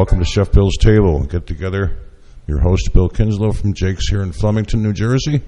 [0.00, 1.24] Welcome to Chef Bill's Table.
[1.24, 1.98] Get together.
[2.46, 5.42] Your host, Bill Kinslow from Jake's here in Flemington, New Jersey.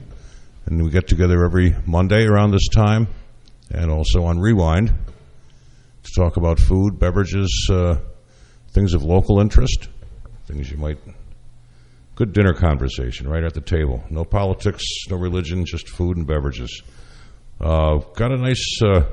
[0.67, 3.09] And we get together every Monday around this time
[3.71, 7.97] and also on Rewind to talk about food, beverages, uh,
[8.73, 9.89] things of local interest,
[10.47, 10.99] things you might.
[12.15, 14.05] Good dinner conversation right at the table.
[14.11, 16.83] No politics, no religion, just food and beverages.
[17.59, 19.05] Uh, got a nice uh,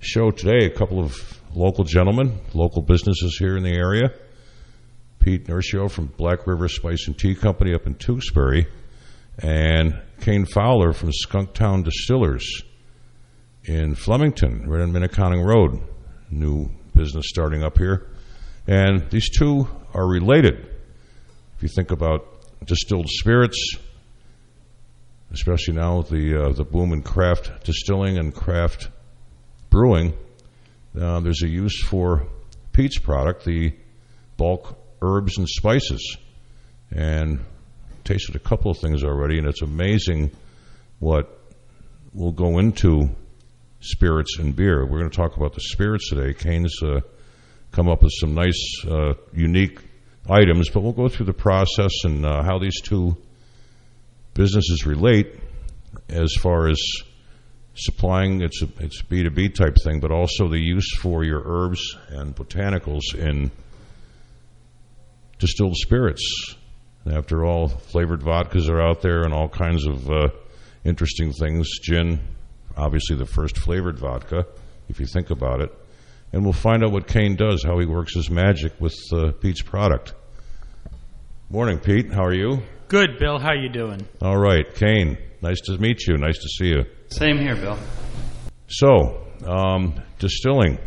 [0.00, 0.66] show today.
[0.66, 4.12] A couple of local gentlemen, local businesses here in the area.
[5.24, 8.66] Pete Nirchio from Black River Spice and Tea Company up in Tewksbury,
[9.38, 12.62] and Caine Fowler from Skunktown Distillers
[13.64, 15.80] in Flemington, right on Minneakoning Road.
[16.30, 18.06] New business starting up here.
[18.66, 20.56] And these two are related.
[21.56, 22.26] If you think about
[22.66, 23.76] distilled spirits,
[25.32, 28.90] especially now with the, uh, the boom in craft distilling and craft
[29.70, 30.12] brewing,
[31.00, 32.26] uh, there's a use for
[32.72, 33.72] Pete's product, the
[34.36, 36.16] bulk herbs and spices.
[36.90, 37.44] And
[38.04, 40.30] tasted a couple of things already, and it's amazing
[40.98, 41.38] what
[42.12, 43.10] will go into
[43.80, 44.84] spirits and beer.
[44.84, 46.32] We're going to talk about the spirits today.
[46.34, 47.00] Caine's uh,
[47.72, 49.80] come up with some nice, uh, unique
[50.28, 53.16] items, but we'll go through the process and uh, how these two
[54.34, 55.34] businesses relate
[56.08, 56.80] as far as
[57.74, 61.42] supplying it's a it's B two B type thing, but also the use for your
[61.44, 63.50] herbs and botanicals in
[65.44, 66.56] distilled spirits.
[67.06, 70.28] After all, flavored vodkas are out there and all kinds of uh,
[70.84, 71.68] interesting things.
[71.82, 72.18] Gin,
[72.78, 74.46] obviously the first flavored vodka,
[74.88, 75.70] if you think about it.
[76.32, 79.60] And we'll find out what Caine does, how he works his magic with uh, Pete's
[79.60, 80.14] product.
[81.50, 82.10] Morning, Pete.
[82.10, 82.62] How are you?
[82.88, 83.38] Good, Bill.
[83.38, 84.08] How you doing?
[84.22, 85.18] All right, Caine.
[85.42, 86.16] Nice to meet you.
[86.16, 86.84] Nice to see you.
[87.08, 87.78] Same here, Bill.
[88.68, 90.78] So, um, distilling.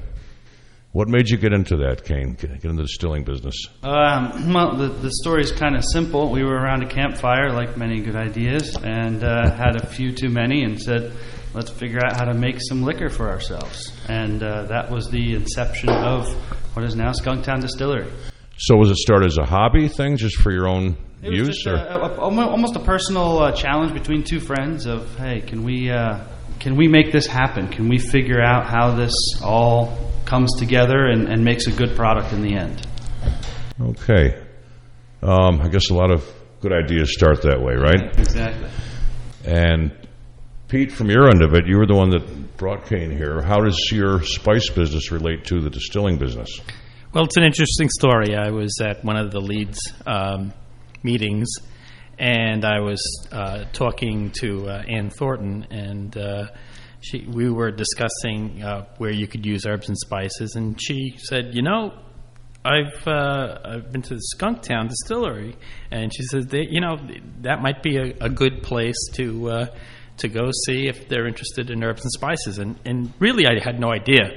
[0.98, 2.34] What made you get into that, Caine?
[2.34, 3.54] Get into the distilling business?
[3.84, 6.32] Um, well, the, the story is kind of simple.
[6.32, 10.30] We were around a campfire, like many good ideas, and uh, had a few too
[10.30, 11.14] many, and said,
[11.54, 15.36] "Let's figure out how to make some liquor for ourselves." And uh, that was the
[15.36, 16.34] inception of
[16.76, 18.12] what is now Skunktown Distillery.
[18.58, 21.48] So, was it started as a hobby thing, just for your own It was use,
[21.64, 25.42] just or a, a, a- almost a personal uh, challenge between two friends of, "Hey,
[25.42, 26.26] can we uh,
[26.60, 27.68] can we make this happen?
[27.68, 32.34] Can we figure out how this all comes together and, and makes a good product
[32.34, 32.86] in the end?"
[33.82, 34.44] okay?
[35.22, 36.26] Um, I guess a lot of
[36.62, 38.18] good ideas start that way, right?
[38.20, 38.70] Exactly.
[39.46, 39.92] And
[40.68, 43.42] Pete, from your end of it, you were the one that brought Caine here.
[43.42, 46.60] How does your spice business relate to the distilling business?
[47.14, 48.36] Well, it's an interesting story.
[48.36, 50.54] I was at one of the leads um,
[51.04, 51.48] meetings,
[52.20, 53.02] and I was
[53.32, 56.48] uh, talking to uh, Ann Thornton, and uh,
[57.02, 61.54] she, we were discussing uh, where you could use herbs and spices, and she said,
[61.54, 61.94] "You know,
[62.66, 65.56] I've uh, I've been to the Skunktown Distillery,
[65.92, 66.98] and she says, they, you know,
[67.42, 69.66] that might be a, a good place to." Uh,
[70.18, 73.80] to go see if they're interested in herbs and spices, and and really I had
[73.80, 74.32] no idea.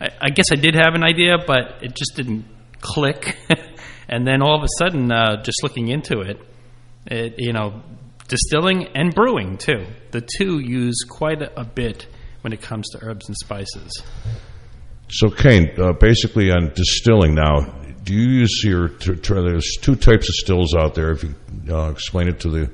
[0.00, 2.44] I, I guess I did have an idea, but it just didn't
[2.80, 3.38] click.
[4.08, 6.40] and then all of a sudden, uh, just looking into it,
[7.06, 7.82] it, you know,
[8.28, 9.86] distilling and brewing too.
[10.10, 12.06] The two use quite a, a bit
[12.42, 14.02] when it comes to herbs and spices.
[15.08, 17.60] So, Caine, uh, basically on distilling now,
[18.02, 18.88] do you use your?
[18.88, 21.12] T- t- there's two types of stills out there.
[21.12, 21.34] If you
[21.70, 22.70] uh, explain it to the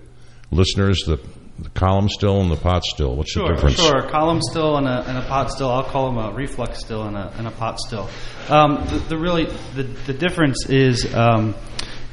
[0.51, 1.21] listeners, the,
[1.59, 3.17] the column still and the pot still.
[3.17, 3.77] What's the difference?
[3.81, 4.09] sure.
[4.09, 5.69] Column still and a, and a pot still.
[5.71, 8.09] I'll call them a reflux still and a, and a pot still.
[8.49, 11.55] Um, the, the really the, the difference is um,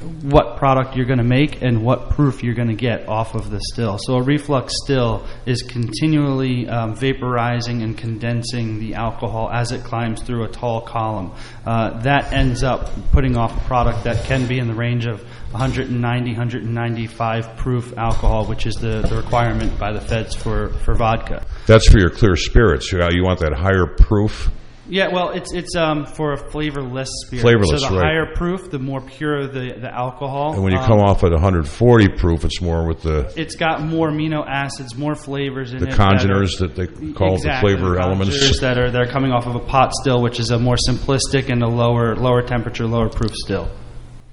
[0.05, 3.49] what product you're going to make and what proof you're going to get off of
[3.49, 3.97] the still.
[3.99, 10.21] So a reflux still is continually um, vaporizing and condensing the alcohol as it climbs
[10.21, 11.33] through a tall column.
[11.65, 15.21] Uh, that ends up putting off a product that can be in the range of
[15.51, 21.45] 190, 195 proof alcohol, which is the, the requirement by the feds for, for vodka.
[21.65, 22.91] That's for your clear spirits.
[22.91, 24.49] You, you want that higher proof.
[24.87, 27.41] Yeah, well, it's it's um, for a flavorless spirit.
[27.41, 28.05] Flavorless, so the right.
[28.05, 30.53] higher proof, the more pure the, the alcohol.
[30.53, 33.81] And when you Um, come off at 140 proof, it's more with the it's got
[33.81, 35.89] more amino acids, more flavors in the it.
[35.91, 38.33] that are- congeners that they call Exactly, the flavor the elements.
[38.35, 40.75] congeners that are that are coming off of a pot still, which is a more
[40.87, 43.67] simplistic and a lower lower temperature, lower proof still.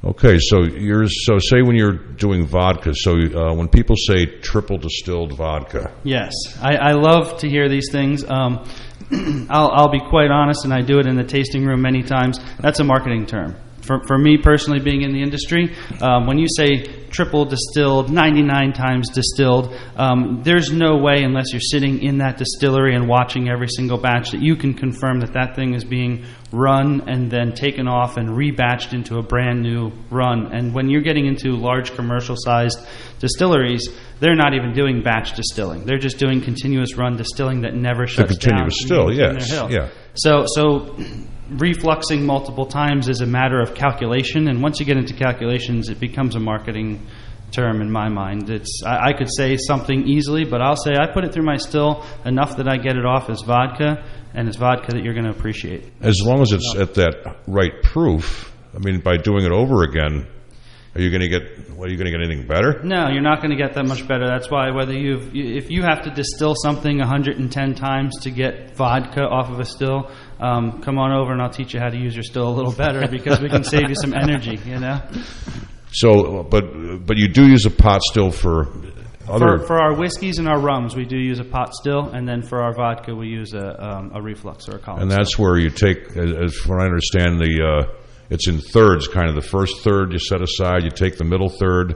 [0.04, 2.92] Okay, so you're so say when you're doing vodka.
[2.92, 7.88] So uh, when people say triple distilled vodka, Yes, I, I love to hear these
[7.92, 8.24] things.
[8.28, 8.64] Um,
[9.50, 12.38] I'll, I'll be quite honest, and I do it in the tasting room many times.
[12.60, 13.56] That's a marketing term.
[13.82, 18.72] for, for me personally, being in the industry, um, when you say triple distilled, 99
[18.72, 23.68] times distilled, um, there's no way, unless you're sitting in that distillery and watching every
[23.68, 27.86] single batch, that you can confirm that that thing is being run and then taken
[27.86, 30.52] off and rebatched into a brand new run.
[30.52, 32.78] And when you're getting into large commercial sized
[33.18, 33.88] distilleries,
[34.20, 35.84] they're not even doing batch distilling.
[35.84, 38.86] They're just doing continuous run distilling that never shuts continuous down.
[38.86, 39.88] still, yes, yeah.
[40.14, 40.96] So, so
[41.56, 46.00] refluxing multiple times is a matter of calculation, and once you get into calculations, it
[46.00, 47.06] becomes a marketing
[47.50, 48.50] term in my mind.
[48.50, 51.56] It's I, I could say something easily, but I'll say I put it through my
[51.56, 54.04] still enough that I get it off as vodka,
[54.34, 55.92] and it's vodka that you're going to appreciate.
[56.00, 60.26] As long as it's at that right proof, I mean, by doing it over again,
[60.94, 61.70] are you going to get?
[61.74, 62.82] What, are you going to get anything better?
[62.82, 64.26] No, you're not going to get that much better.
[64.26, 69.22] That's why whether you've if you have to distill something 110 times to get vodka
[69.22, 72.14] off of a still, um, come on over and I'll teach you how to use
[72.14, 74.58] your still a little better because we can save you some energy.
[74.66, 75.00] You know.
[75.92, 78.68] So, but but you do use a pot still for
[79.28, 79.58] other.
[79.58, 82.42] For, for our whiskeys and our rums, we do use a pot still, and then
[82.42, 85.02] for our vodka, we use a, um, a reflux or a column.
[85.02, 88.58] and that's where you take, as, as from what I understand, the uh, it's in
[88.60, 89.08] thirds.
[89.08, 90.84] Kind of the first third you set aside.
[90.84, 91.94] You take the middle third,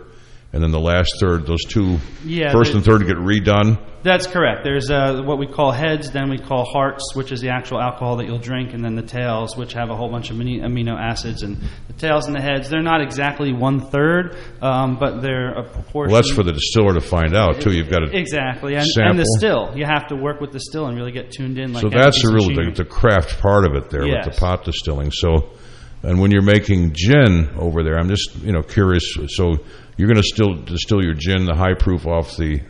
[0.53, 1.47] and then the last third.
[1.47, 3.79] Those two, Yeah, first and third, get redone.
[4.03, 4.63] That's correct.
[4.63, 8.19] There's uh, what we call heads, then we call hearts, which is the actual alcohol
[8.19, 11.43] that you'll drink, and then the tails, which have a whole bunch of amino acids.
[11.43, 11.57] And
[11.89, 16.13] the tails and the heads, they're not exactly one third, um, but they're a proportion.
[16.13, 17.73] Well, that's for the distiller to find out too.
[17.73, 18.17] You've got to.
[18.17, 19.73] Exactly, and, and the still.
[19.77, 21.73] You have to work with the still and really get tuned in.
[21.73, 24.65] Like So that's the real the, the craft part of it there with the pot
[24.65, 25.11] distilling.
[25.11, 25.51] So,
[26.03, 29.17] and when you're making gin over there, I'm just you know curious.
[29.29, 29.57] So
[29.97, 32.61] you're going to still distill your gin, the high proof off the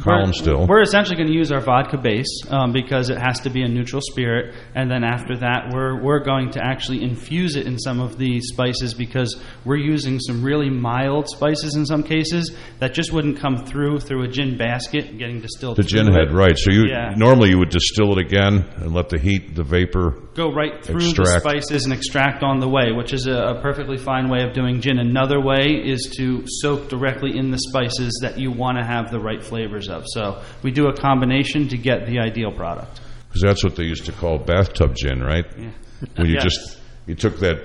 [0.00, 0.66] column We're- still.
[0.66, 3.68] We're essentially going to use our vodka base um, because it has to be a
[3.68, 8.00] neutral spirit, and then after that, we're we're going to actually infuse it in some
[8.00, 13.12] of the spices because we're using some really mild spices in some cases that just
[13.12, 15.76] wouldn't come through through a gin basket getting distilled.
[15.76, 16.32] The gin head, it.
[16.32, 16.56] right?
[16.58, 17.14] So you Yeah.
[17.16, 20.20] normally you would distill it again and let the heat, the vapor.
[20.34, 21.44] Go right through Extract.
[21.44, 24.52] the spices and extract on the way, which is a, a perfectly fine way of
[24.52, 24.98] doing gin.
[24.98, 29.20] Another way is to soak directly in the spices that you want to have the
[29.20, 30.04] right flavors of.
[30.06, 33.00] So we do a combination to get the ideal product.
[33.28, 35.44] Because that's what they used to call bathtub gin, right?
[35.58, 35.70] Yeah.
[36.16, 36.44] When you Yes.
[36.44, 37.56] just you took that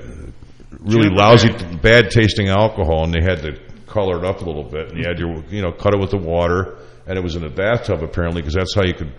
[0.80, 1.76] really Juniper lousy, berry.
[1.82, 3.58] bad tasting alcohol, and they had to
[3.88, 6.12] color it up a little bit, and you had your you know cut it with
[6.12, 6.78] the water,
[7.08, 9.12] and it was in a bathtub apparently because that's how you could.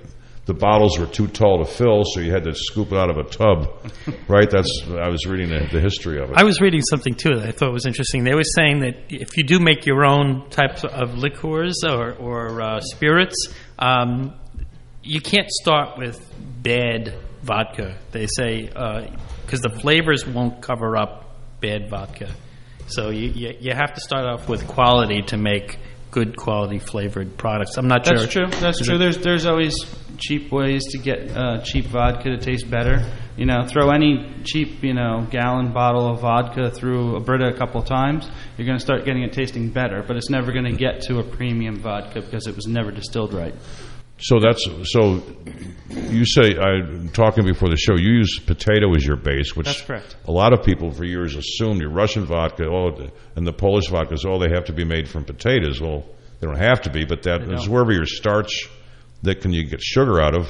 [0.51, 3.19] The bottles were too tall to fill, so you had to scoop it out of
[3.19, 3.69] a tub,
[4.29, 4.51] right?
[4.51, 6.37] That's I was reading the, the history of it.
[6.37, 8.25] I was reading something too that I thought was interesting.
[8.25, 12.61] They were saying that if you do make your own types of liqueurs or, or
[12.61, 13.37] uh, spirits,
[13.79, 14.35] um,
[15.05, 16.19] you can't start with
[16.65, 17.15] bad
[17.45, 17.97] vodka.
[18.11, 22.35] They say because the flavors won't cover up bad vodka.
[22.89, 25.79] So you, you you have to start off with quality to make
[26.11, 27.77] good quality flavored products.
[27.77, 28.47] I'm not That's sure.
[28.49, 28.61] That's true.
[28.61, 28.97] That's Is true.
[28.97, 29.77] it- There's there's always
[30.21, 33.05] cheap ways to get uh, cheap vodka to taste better.
[33.37, 37.57] You know, throw any cheap you know gallon bottle of vodka through a Brita a
[37.57, 40.03] couple times, you're going to start getting it tasting better.
[40.07, 43.33] But it's never going to get to a premium vodka because it was never distilled
[43.33, 43.55] right.
[44.23, 45.23] So that's so.
[45.89, 47.97] You say I talking before the show.
[47.97, 50.17] You use potato as your base, which That's correct.
[50.27, 54.15] A lot of people for years assumed your Russian vodka, oh, and the Polish vodka
[54.15, 55.81] vodkas, oh, they have to be made from potatoes.
[55.81, 56.05] Well,
[56.39, 58.69] they don't have to be, but that is is wherever your starch
[59.23, 60.49] that can you get sugar out of,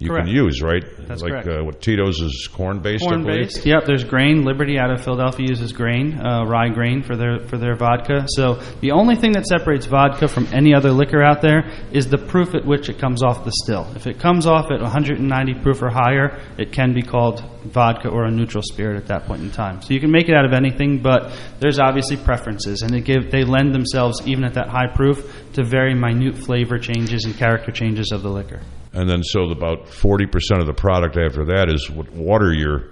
[0.00, 0.28] you Correct.
[0.28, 0.82] can use, right?
[1.06, 1.48] That's like correct.
[1.48, 3.04] Uh, what Tito's is corn based.
[3.04, 3.66] Corn based.
[3.66, 3.84] Yep.
[3.84, 4.44] There's grain.
[4.44, 8.24] Liberty out of Philadelphia uses grain, uh, rye grain for their for their vodka.
[8.28, 12.16] So the only thing that separates vodka from any other liquor out there is the
[12.16, 13.86] proof at which it comes off the still.
[13.94, 18.24] If it comes off at 190 proof or higher, it can be called vodka or
[18.24, 19.82] a neutral spirit at that point in time.
[19.82, 23.30] So you can make it out of anything, but there's obviously preferences, and they give
[23.30, 27.70] they lend themselves even at that high proof to very minute flavor changes and character
[27.70, 28.60] changes of the liquor.
[28.92, 32.86] And then so about forty percent of the product after that is what water you're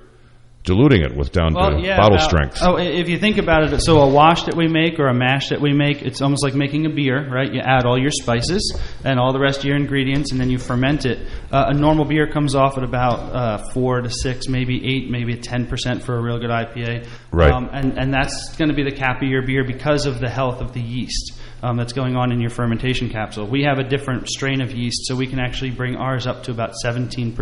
[0.64, 2.58] diluting it with down to bottle about- strength.
[2.62, 5.48] Oh, if you think about it, so a wash that we make or a mash
[5.48, 7.50] that we make, it's almost like making a beer, right?
[7.52, 10.58] You add all your spices and all the rest of your ingredients, and then you
[10.58, 11.26] ferment it.
[11.50, 15.36] Uh, a normal beer comes off at about uh, four to six, maybe eight, maybe
[15.36, 17.08] ten percent for a real good IPA.
[17.32, 17.50] Right.
[17.50, 20.28] Um, and and that's going to be the cap of your beer because of the
[20.28, 21.37] health of the yeast.
[21.62, 23.46] Um, that's going on in your fermentation capsule.
[23.46, 26.52] We have a different strain of yeast, so we can actually bring ours up to
[26.52, 27.34] about 17%.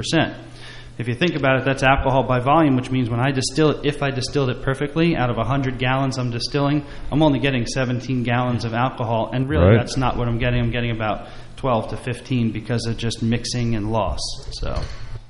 [0.98, 3.84] If you think about it, that's alcohol by volume, which means when I distill it,
[3.84, 8.22] if I distilled it perfectly, out of 100 gallons I'm distilling, I'm only getting 17
[8.22, 9.76] gallons of alcohol, and really Right.
[9.76, 10.60] that's not what I'm getting.
[10.60, 14.20] I'm getting about 12 to 15 because of just mixing and loss.
[14.52, 14.70] So,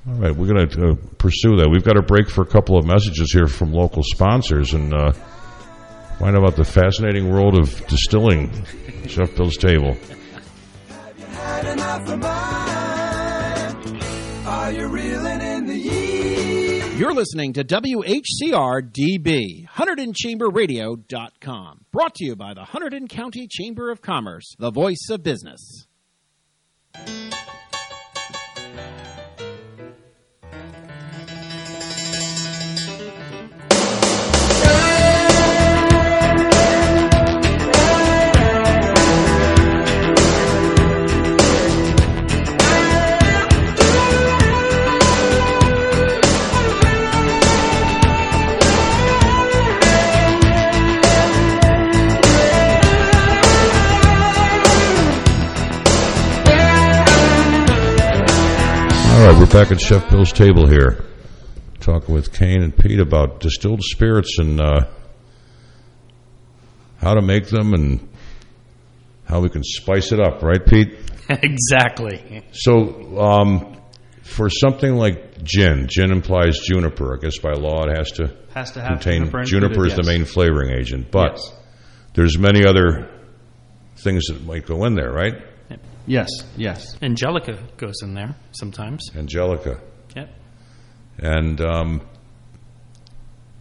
[0.07, 1.67] All right, we're going to uh, pursue that.
[1.69, 5.11] We've got a break for a couple of messages here from local sponsors and uh,
[6.19, 8.51] find out about the fascinating world of distilling.
[9.07, 9.97] Chef Bill's Table.
[16.97, 21.85] You're listening to WHCR DB, HunterdonChamberRadio.com.
[21.91, 25.85] Brought to you by the Hunterdon County Chamber of Commerce, the voice of business.
[59.27, 61.03] Right, we're back at Chef Bill's table here,
[61.81, 64.87] talking with Caine and Pete about distilled spirits and uh,
[67.01, 68.07] how to make them and
[69.25, 70.97] how we can spice it up, right, Pete?
[71.29, 72.45] exactly.
[72.53, 73.75] So, um,
[74.23, 77.17] for something like gin, gin implies juniper.
[77.17, 80.03] I guess by law it has to Has to have contain juniper juniper, is the
[80.03, 81.53] main flavoring agent, but Yes.
[82.13, 83.09] there's many other
[83.97, 85.33] things that might go in there, right?
[86.07, 86.97] Yes, yes.
[87.01, 89.11] Angelica goes in there sometimes.
[89.15, 89.79] Angelica.
[90.15, 90.29] Yep.
[91.19, 92.01] And um,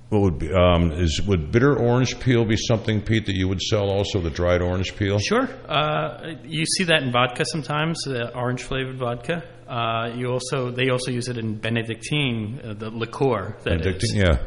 [0.09, 3.61] what would be um, is would bitter orange peel be something, Pete, that you would
[3.61, 5.19] sell also the dried orange peel?
[5.19, 5.49] Sure.
[5.69, 9.43] Uh, you see that in vodka sometimes, the orange flavored vodka.
[9.69, 13.57] Uh, you also they also use it in Benedictine, uh, the liqueur.
[13.65, 14.29] that Benedictine, is.
[14.29, 14.39] yeah.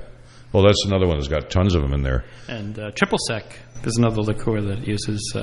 [0.54, 2.24] Well, that's another one that's got tons of them in there.
[2.48, 5.36] And uh, triple sec is another liqueur that uses.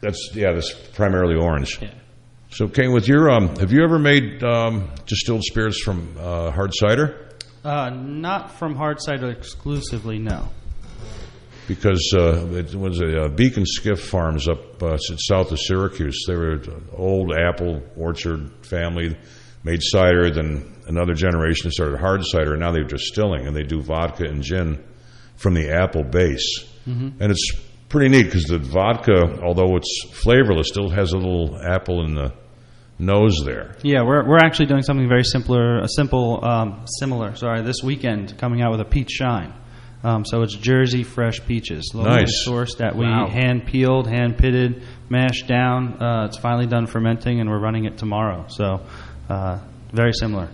[0.00, 1.78] That's yeah, that's primarily orange.
[1.80, 1.90] yeah.
[2.52, 6.72] So, Caine, with your um, have you ever made um, distilled spirits from uh, hard
[6.74, 7.28] cider?
[7.64, 10.48] Uh, not from hard cider exclusively, no.
[11.68, 16.24] Because uh, it was a uh, Beak and Skiff Farms up uh, south of Syracuse.
[16.26, 19.16] They were an old apple orchard family,
[19.62, 20.30] made cider.
[20.30, 24.42] Then another generation started hard cider, and now they're distilling, and they do vodka and
[24.42, 24.82] gin
[25.36, 26.66] from the apple base.
[26.86, 27.52] And it's
[27.90, 32.32] pretty neat because the vodka, although it's flavorless, still has a little apple in the
[32.98, 33.76] nose there.
[33.82, 37.34] Yeah, we're, we're actually doing something very simpler, a simple, um, similar.
[37.36, 39.52] Sorry, this weekend coming out with a peach shine.
[40.02, 42.46] Um, so it's Jersey fresh peaches, locally Nice.
[42.48, 43.26] sourced that we Wow.
[43.28, 46.02] hand peeled, hand pitted, mashed down.
[46.02, 48.46] Uh, it's finally done fermenting, and we're running it tomorrow.
[48.48, 48.80] So
[49.28, 49.58] uh,
[49.92, 50.48] very similar.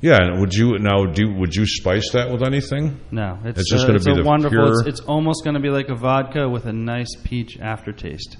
[0.00, 1.32] Yeah, and would you now do?
[1.34, 3.00] Would you spice that with anything?
[3.10, 4.50] No, it's, It's just gonna it's be a the wonderful.
[4.56, 8.36] pure- It's, it's almost going to be like a vodka with a nice peach aftertaste.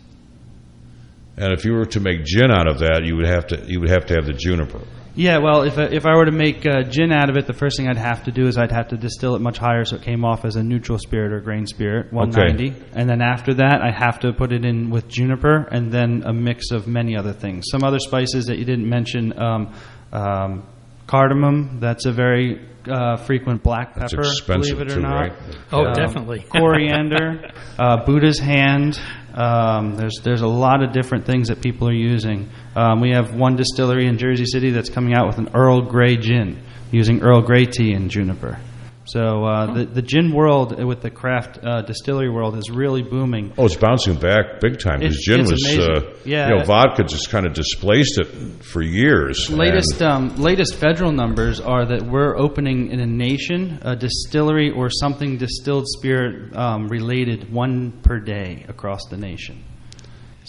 [1.37, 3.81] And if you were to make gin out of that, you would have to you
[3.81, 4.81] would have to have the juniper.
[5.15, 7.53] Yeah, well, if I, if I were to make uh, gin out of it, the
[7.53, 9.97] first thing I'd have to do is I'd have to distill it much higher so
[9.97, 12.73] it came off as a neutral spirit or grain spirit, 190.
[12.93, 16.33] And then after that, I have to put it in with juniper and then a
[16.33, 17.65] mix of many other things.
[17.69, 19.73] Some other spices that you didn't mention, um,
[20.12, 20.62] um,
[21.09, 21.81] cardamom.
[21.81, 24.23] That's a very uh, frequent black That's pepper.
[24.29, 25.21] expensive believe it or too, not.
[25.21, 25.33] right?
[25.73, 26.41] Oh, Um, definitely.
[26.49, 29.00] coriander, uh, Buddha's hand.
[29.35, 32.49] Um, there's there's a lot of different things that people are using.
[32.77, 36.17] Um, we have one distillery in Jersey City that's coming out with an Earl Grey
[36.17, 36.62] gin
[36.93, 38.59] using Earl Grey tea and juniper.
[39.09, 43.55] So uh, the the gin world with the craft uh, distillery world is really booming.
[43.57, 46.49] Oh, it's bouncing back big time because gin was, uh, Yeah.
[46.49, 48.27] you know, vodka just kind of displaced it
[48.62, 49.50] for years.
[49.50, 54.91] Latest um, latest federal numbers are that we're opening in a nation a distillery or
[54.91, 59.65] something distilled spirit um, related one per day across the nation.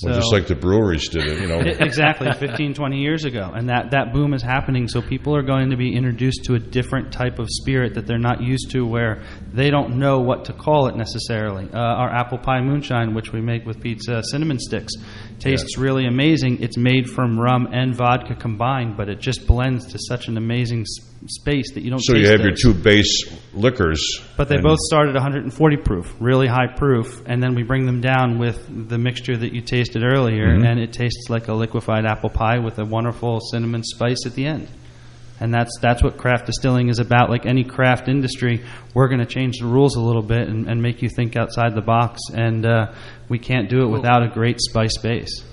[0.04, 1.60] Well, just like the breweries did it, you know.
[1.90, 5.70] Exactly 15 20 years ago and that, that boom is happening so people are going
[5.72, 9.24] to be introduced to a different type of spirit that they're not used to where
[9.54, 13.42] they don't know what to call it necessarily uh, our apple pie moonshine which we
[13.42, 14.94] make with pizza cinnamon sticks
[15.40, 19.98] tastes really amazing it's made from rum and vodka combined but it just blends to
[20.00, 20.86] such an amazing
[21.28, 24.02] space that you don't so you have your two base liquors,
[24.38, 28.00] But they both start at 140 proof, really high proof, and then we bring them
[28.00, 30.66] down with the mixture that you tasted earlier, Mm-hmm.
[30.66, 34.46] and it tastes like a liquefied apple pie with a wonderful cinnamon spice at the
[34.46, 34.68] end.
[35.40, 37.30] And that's that's what craft distilling is about.
[37.30, 40.82] Like any craft industry, we're going to change the rules a little bit and, and
[40.82, 42.20] make you think outside the box.
[42.34, 42.94] And uh,
[43.30, 45.44] we can't do it without a great spice base.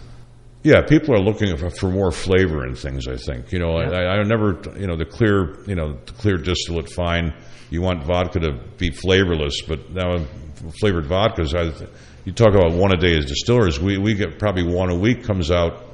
[0.63, 3.07] Yeah, people are looking for, for more flavor in things.
[3.07, 3.77] I think you know.
[3.77, 7.33] I, I never, you know, the clear, you know, the clear distillate fine.
[7.71, 10.25] You want vodka to be flavorless, but now
[10.81, 11.55] flavored vodkas.
[11.55, 11.87] I,
[12.25, 13.79] you talk about one a day as distillers.
[13.79, 15.86] We we get probably one a week comes out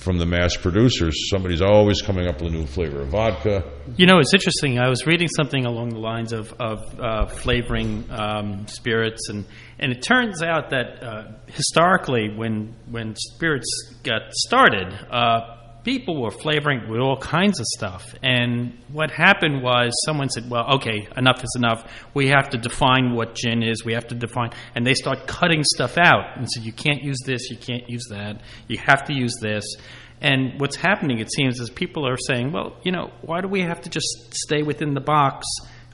[0.00, 1.28] from the mass producers.
[1.30, 3.70] Somebody's always coming up with a new flavor of vodka.
[3.96, 4.78] You know, it's interesting.
[4.78, 9.44] I was reading something along the lines of, of uh, flavoring um, spirits, and,
[9.78, 13.68] and it turns out that uh, historically, when, when spirits
[14.02, 18.14] got started, uh, people were flavoring with all kinds of stuff.
[18.22, 21.90] And what happened was someone said, well, okay, enough is enough.
[22.14, 23.84] We have to define what gin is.
[23.84, 24.50] We have to define.
[24.74, 28.06] And they start cutting stuff out and said, you can't use this, you can't use
[28.10, 29.64] that, you have to use this.
[30.20, 33.62] And what's happening, it seems, is people are saying, well, you know, why do we
[33.62, 35.46] have to just stay within the box?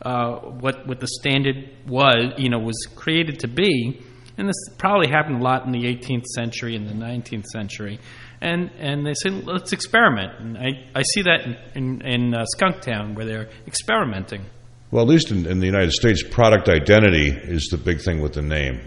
[0.03, 4.03] Uh, what what the standard was, you know, was created to be,
[4.37, 7.99] and this probably happened a lot in the 18th century and the 19th century.
[8.41, 10.39] And and they say let's experiment.
[10.39, 14.45] And I, I see that in in, in uh, Skunktown where they're experimenting.
[14.91, 18.35] Well, at least in, in the United States, product identity is the big thing with
[18.35, 18.81] the name,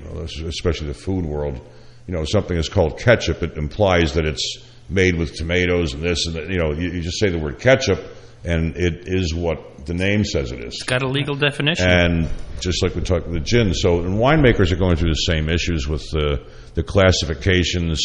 [0.46, 1.60] especially the food world.
[2.08, 3.44] You know, something is called ketchup.
[3.44, 6.50] It implies that it's made with tomatoes and this and that.
[6.50, 8.00] You know, you, you just say the word ketchup,
[8.44, 10.76] and it is what the name says it is.
[10.76, 11.88] It's got a legal definition.
[11.90, 12.30] And
[12.60, 15.50] just like we talked with the gin, so and winemakers are going through the same
[15.50, 18.02] issues with the, the classifications,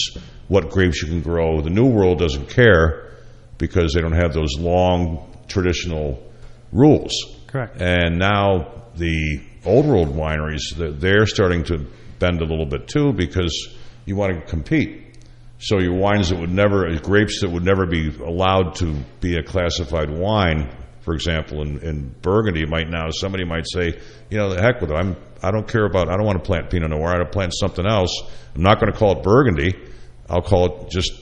[0.49, 1.61] what grapes you can grow.
[1.61, 3.13] The New World doesn't care
[3.59, 6.23] because they don't have those long traditional
[6.73, 7.13] rules.
[7.47, 7.81] Correct.
[7.81, 11.87] And now the Old World wineries, they're- they're starting to
[12.19, 15.04] bend a little bit too because you want to compete.
[15.65, 19.43] So your wines that would never, grapes that would never be allowed to be a
[19.43, 20.69] classified wine,
[21.01, 24.91] for example, in, in Burgundy, might now somebody might say, you know, the heck with
[24.91, 24.95] it.
[24.95, 26.11] I'm, I don't care about.
[26.11, 27.09] I don't want to plant Pinot Noir.
[27.09, 28.11] I want to plant something else.
[28.55, 29.75] I'm not going to call it Burgundy.
[30.29, 31.13] I'll call it just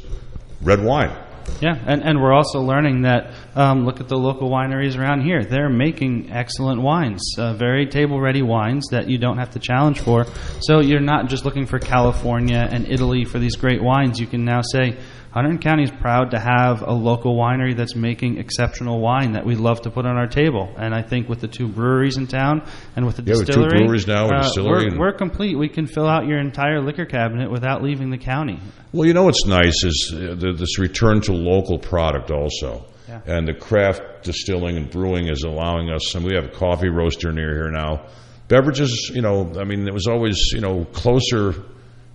[0.60, 1.16] red wine.
[1.60, 5.44] Yeah, and, and we're also learning that um, look at the local wineries around here.
[5.44, 10.00] They're making excellent wines, uh, very table ready wines that you don't have to challenge
[10.00, 10.26] for.
[10.60, 14.18] So you're not just looking for California and Italy for these great wines.
[14.18, 14.98] You can now say,
[15.34, 19.54] Hunterdon County is proud to have a local winery that's making exceptional wine that we
[19.54, 20.74] love to put on our table.
[20.76, 22.62] And I think with the two breweries in town
[22.96, 25.56] and with the Yeah, with two distillery, breweries now, uh, distillery we're, we're complete.
[25.56, 28.60] We can fill out your entire liquor cabinet without leaving the county.
[28.92, 32.84] Well, you know what's nice is uh, the, this return to local product also.
[33.08, 33.20] Yeah.
[33.24, 37.32] And the craft distilling and brewing is allowing us, and we have a coffee roaster
[37.32, 38.06] near here now.
[38.48, 41.54] Beverages, you know, I mean, it was always, you know, closer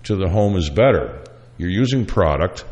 [0.04, 1.24] to the home is better.
[1.58, 2.64] You're using product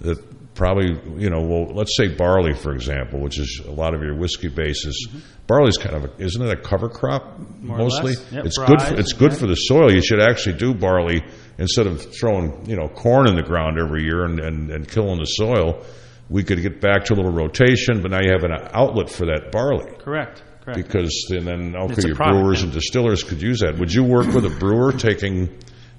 [0.00, 4.02] that probably, you know, well, let's say barley, for example, which is a lot of
[4.02, 5.08] your whiskey bases.
[5.46, 7.66] Barley's kind of, a, isn't it a cover crop Mm-hmm.
[7.66, 8.14] More or mostly?
[8.32, 8.80] Yep, it's good.
[8.82, 9.92] For, it's good for the soil.
[9.92, 11.22] You should actually do barley
[11.58, 15.18] instead of throwing, you know, corn in the ground every year and, and, and killing
[15.18, 15.84] the soil.
[16.28, 19.26] We could get back to a little rotation, but now you have an outlet for
[19.26, 20.42] that barley Correct.
[20.62, 20.76] Correct.
[20.76, 22.64] because and then It's okay, your product, brewers yeah.
[22.64, 23.78] and distillers could use that.
[23.78, 25.56] Would you work with a brewer taking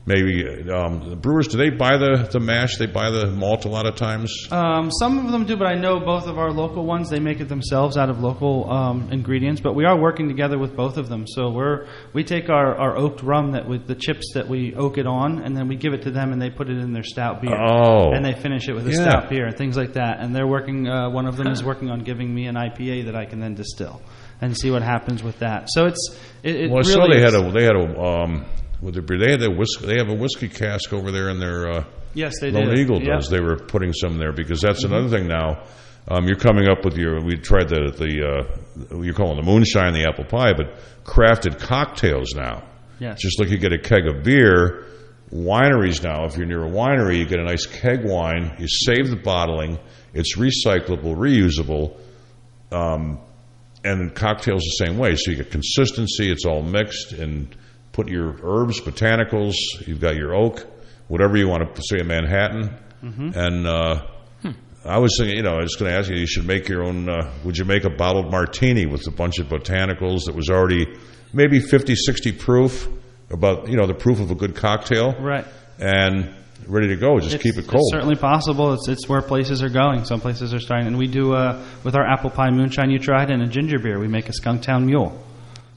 [0.07, 1.47] maybe um, the brewers?
[1.49, 2.77] Do they buy the the mash?
[2.77, 4.33] They buy the malt a lot of times.
[4.49, 7.09] Um, some of them do, but I know both of our local ones.
[7.09, 9.61] They make it themselves out of local um, ingredients.
[9.61, 11.25] But we are working together with both of them.
[11.27, 14.97] So we're we take our, our oaked rum that with the chips that we oak
[14.97, 17.03] it on, and then we give it to them, and they put it in their
[17.03, 17.55] stout beer.
[17.55, 18.11] Oh.
[18.13, 19.09] and they finish it with a Yeah.
[19.09, 20.19] stout beer and things like that.
[20.21, 20.87] And they're working.
[20.87, 23.53] Uh, one of them is working on giving me an IPA that I can then
[23.53, 24.01] distill
[24.39, 25.67] and see what happens with that.
[25.69, 28.37] So it's it, it Well, I really saw they had a they had a
[28.81, 31.39] would there be, they had a whiskey they have a whiskey cask over there in
[31.39, 31.69] their.
[31.69, 32.79] Uh, yes they Lone did.
[32.79, 33.29] Eagle does.
[33.29, 34.93] They were putting some there because that's Mm-hmm.
[34.93, 35.63] another thing now.
[36.09, 37.21] Um, you're coming up with your.
[37.21, 42.33] We tried the the uh, you're calling the moonshine, the apple pie, but crafted cocktails
[42.33, 42.63] now.
[42.99, 43.19] Yes.
[43.21, 44.85] Just like you get a keg of beer,
[45.33, 46.25] wineries now.
[46.25, 48.55] If you're near a winery, you get a nice keg wine.
[48.57, 49.77] You save the bottling.
[50.13, 51.97] It's recyclable, reusable.
[52.71, 53.19] Um,
[53.83, 55.15] and cocktails the same way.
[55.15, 56.31] So you get consistency.
[56.31, 57.55] It's all mixed and
[57.97, 59.55] put your herbs, botanicals.
[59.87, 60.65] You've got your oak,
[61.07, 62.69] whatever you want to say, Manhattan.
[63.01, 64.05] And uh,
[64.85, 66.83] I was thinking, you know, I was going to ask you, you should make your
[66.83, 67.09] own.
[67.09, 70.85] Uh, would you make a bottled martini with a bunch of botanicals that was already
[71.33, 72.87] maybe 50, 60 proof,
[73.31, 75.45] about you know the proof of a good cocktail, Right.
[75.79, 76.33] and
[76.67, 77.19] ready to go.
[77.19, 77.81] Just It's- keep it cold.
[77.87, 78.73] It's certainly possible.
[78.73, 80.05] It's, it's where places are going.
[80.05, 83.29] Some places are starting, and we do uh, with our apple pie moonshine you tried
[83.31, 83.99] and a ginger beer.
[83.99, 85.17] We make a Skunktown Mule.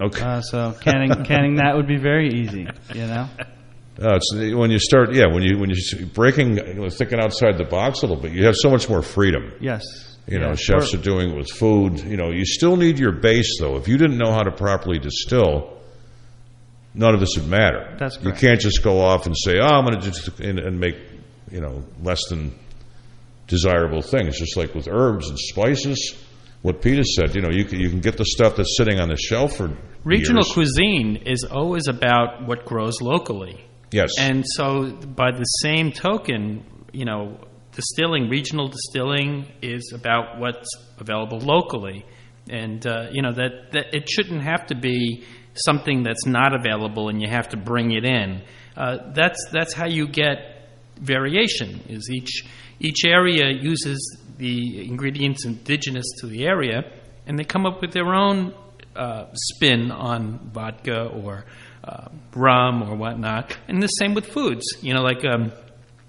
[0.00, 0.22] Okay.
[0.22, 2.66] Uh, so canning canning that would be very easy.
[2.94, 3.28] You know.
[4.02, 6.56] Uh, it's when you start, yeah, when you when you are breaking,
[6.90, 9.52] thinking outside the box a little bit, you have so much more freedom.
[9.60, 9.82] Yes.
[10.26, 10.54] You know, Yeah.
[10.54, 12.00] chefs We're- doing it with food.
[12.00, 13.76] You know, you still need your base though.
[13.76, 15.76] If you didn't know how to properly distill,
[16.94, 17.94] none of this would matter.
[17.98, 20.80] That's You can't just go off and say, "Oh, I'm going to just and, and
[20.80, 20.96] make
[21.50, 22.54] you know less than
[23.48, 26.16] desirable things." Just like with herbs and spices,
[26.62, 27.34] what Peter said.
[27.34, 29.70] You know, you can, you can get the stuff that's sitting on the shelf for
[30.04, 30.52] Regional years.
[30.52, 33.64] cuisine is always about what grows locally.
[33.92, 37.38] Yes, And so, by the same token, you know,
[37.72, 42.04] distilling, regional distilling, is about what's available locally,
[42.48, 47.08] and uh, you know that, that it shouldn't have to be something that's not available
[47.08, 48.42] and you have to bring it in.
[48.76, 51.80] Uh, that's that's how you get variation.
[51.88, 52.44] Is each
[52.78, 56.90] each area uses the ingredients indigenous to the area,
[57.26, 58.54] and they come up with their own
[58.96, 61.44] uh, spin on vodka or
[61.84, 63.56] uh, rum or whatnot.
[63.68, 64.64] And the same with foods.
[64.82, 65.52] You know, like um,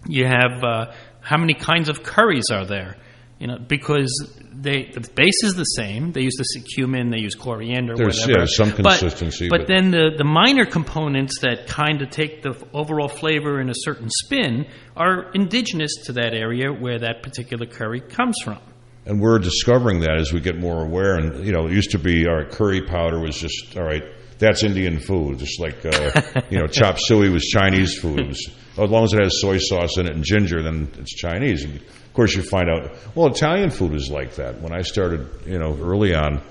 [0.08, 2.98] you have uh, how many kinds of curries are there?
[3.40, 4.12] You know, because
[4.54, 6.12] they the base is the same.
[6.12, 8.42] They use the cumin, they use coriander, There's, whatever.
[8.42, 12.44] yeah, some But- consistency, But, but- then the, the minor components that kind of take
[12.44, 17.66] the overall flavor in a certain spin are indigenous to that area where that particular
[17.66, 18.60] curry comes from.
[19.06, 21.16] And we're discovering that as we get more aware.
[21.16, 24.04] And you know, it used to be our curry powder was just all right.
[24.38, 28.28] That's Indian food, just like uh, you know, chop suey was Chinese food.
[28.28, 31.64] Was, as long as it has soy sauce in it and ginger, then it's Chinese.
[31.64, 32.92] And of course, you find out.
[33.16, 34.62] Well, Italian food is like that.
[34.62, 36.42] When I started, you know, early on,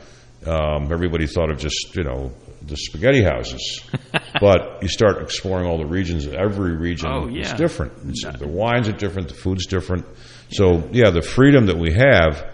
[0.46, 2.32] um, everybody thought of just you know
[2.62, 3.80] the spaghetti houses.
[4.40, 6.26] but you start exploring all the regions.
[6.26, 7.92] Every region Oh, is different.
[8.06, 9.28] It's, the wines are different.
[9.28, 10.04] The food's different.
[10.50, 12.44] So yeah, the freedom that we have,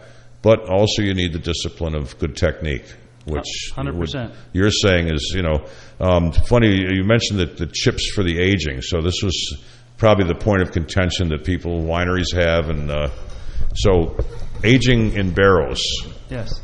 [0.43, 2.85] but also you need the discipline of good technique,
[3.25, 4.35] which 100%.
[4.53, 5.65] you're saying is you know
[6.01, 6.69] um, funny.
[6.77, 8.83] You mentioned that the chips for the aging.
[8.83, 9.63] So this was
[9.97, 13.09] probably the point of contention that people wineries have, and uh,
[13.75, 14.17] so
[14.63, 15.81] aging in barrels
[16.31, 16.61] Yes.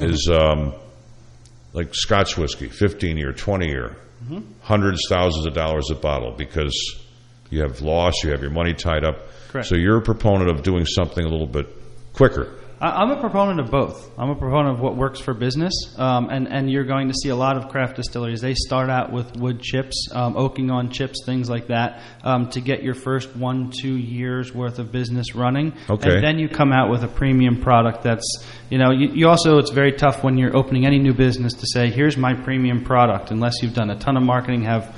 [0.00, 0.74] is um,
[1.72, 4.40] like Scotch whiskey, 15 year, 20 year, Mm-hmm.
[4.62, 6.74] hundreds, thousands of dollars a bottle because
[7.50, 9.20] you have loss, you have your money tied up.
[9.48, 9.68] Correct.
[9.68, 11.66] So you're a proponent of doing something a little bit
[12.12, 12.54] quicker.
[12.80, 14.08] I- I'm a proponent of both.
[14.16, 17.28] I'm a proponent of what works for business, um, and and you're going to see
[17.28, 18.40] a lot of craft distilleries.
[18.40, 22.60] They start out with wood chips, um, oaking on chips, things like that, um, to
[22.60, 25.72] get your first one two years worth of business running.
[25.90, 26.14] Okay.
[26.14, 29.58] And then you come out with a premium product that's you know you, you also
[29.58, 33.32] it's very tough when you're opening any new business to say here's my premium product
[33.32, 34.94] unless you've done a ton of marketing have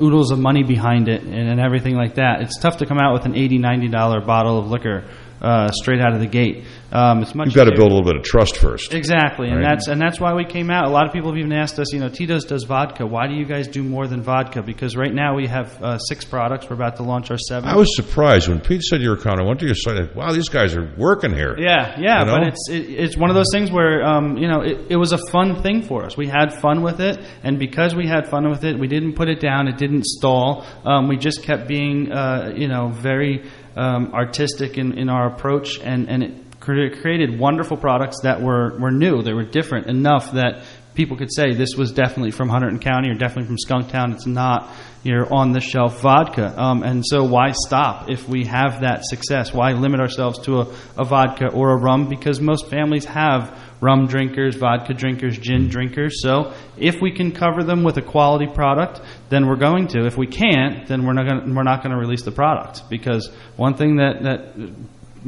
[0.00, 2.42] oodles of money behind it and, and everything like that.
[2.42, 5.04] It's tough to come out with an 80 90 dollar bottle of liquor
[5.40, 6.64] uh, straight out of the gate.
[6.90, 8.94] Um, it's much You've got to easier- build a little bit of trust first.
[8.94, 9.68] Exactly, and Right.
[9.68, 10.86] that's and that's why we came out.
[10.86, 13.06] A lot of people have even asked us, you know, Tito's does vodka.
[13.06, 14.62] Why do you guys do more than vodka?
[14.62, 16.68] Because right now we have uh, six products.
[16.70, 17.70] We're about to launch our seventh.
[17.70, 19.40] I was surprised when Pete said you were coming.
[19.44, 20.16] I went to your site.
[20.16, 21.56] Wow, these guys are working here.
[21.58, 22.32] Yeah, yeah, You know?
[22.38, 25.12] but it's it, it's one of those things where um, you know it, it was
[25.12, 26.16] a fun thing for us.
[26.16, 29.28] We had fun with it, and because we had fun with it, we didn't put
[29.28, 29.68] it down.
[29.68, 30.64] It didn't stall.
[30.86, 33.44] Um, we just kept being uh, you know very
[33.76, 38.90] um, artistic in, in our approach, and and it created wonderful products that were were
[38.90, 39.22] new.
[39.22, 40.64] They were different enough that
[40.98, 44.14] people could say this was definitely from Hunterdon County or definitely from Skunktown.
[44.14, 44.68] It's not
[45.04, 46.60] your on the shelf vodka.
[46.60, 49.54] Um, and so why stop if we have that success?
[49.54, 52.08] Why limit ourselves to a, a vodka or a rum?
[52.08, 56.20] Because most families have rum drinkers, vodka drinkers, gin drinkers.
[56.20, 60.04] So if we can cover them with a quality product, then we're going to.
[60.04, 62.90] If we can't, then we're not going we're not going to release the product.
[62.90, 64.72] Because one thing that that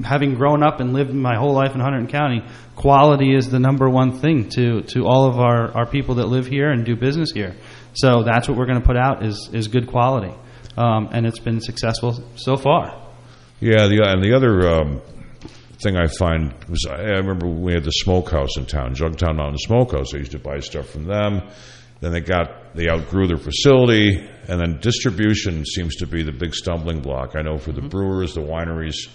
[0.05, 2.43] having grown up and lived my whole life in Hunterdon County,
[2.77, 6.47] quality is the number one thing to, to all of our, our people that live
[6.47, 7.55] here and do business here.
[7.95, 10.35] So that's what we're going to put out is, is good quality.
[10.77, 12.97] Um, and it's been successful so far.
[13.61, 15.03] Yeah, the, and the other um,
[15.83, 20.15] thing I find was I remember we had the smokehouse in town, Jugtown Mountain Smokehouse.
[20.15, 21.43] I used to buy stuff from them.
[22.01, 26.55] Then they got they outgrew their facility, and then distribution seems to be the big
[26.55, 27.37] stumbling block.
[27.37, 29.09] I know for the brewers, the wineries.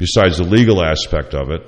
[0.00, 1.60] Besides the legal aspect of it,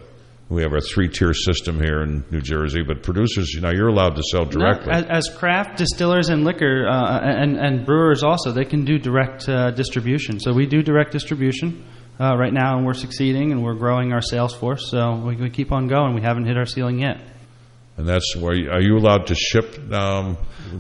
[0.49, 2.83] we have a three-tier system here in New Jersey.
[2.83, 4.91] But producers, you know, you're allowed to sell directly.
[4.91, 9.47] As, as craft distillers and liquor uh, and, and brewers also, they can do direct
[9.51, 10.41] uh, distribution.
[10.41, 11.85] So we do direct distribution
[12.19, 14.91] uh, right now, and we're succeeding, and we're growing our sales force.
[14.91, 16.15] So we, we keep on going.
[16.15, 17.19] We haven't hit our ceiling yet.
[17.97, 20.39] And that's where you, are you allowed to ship um,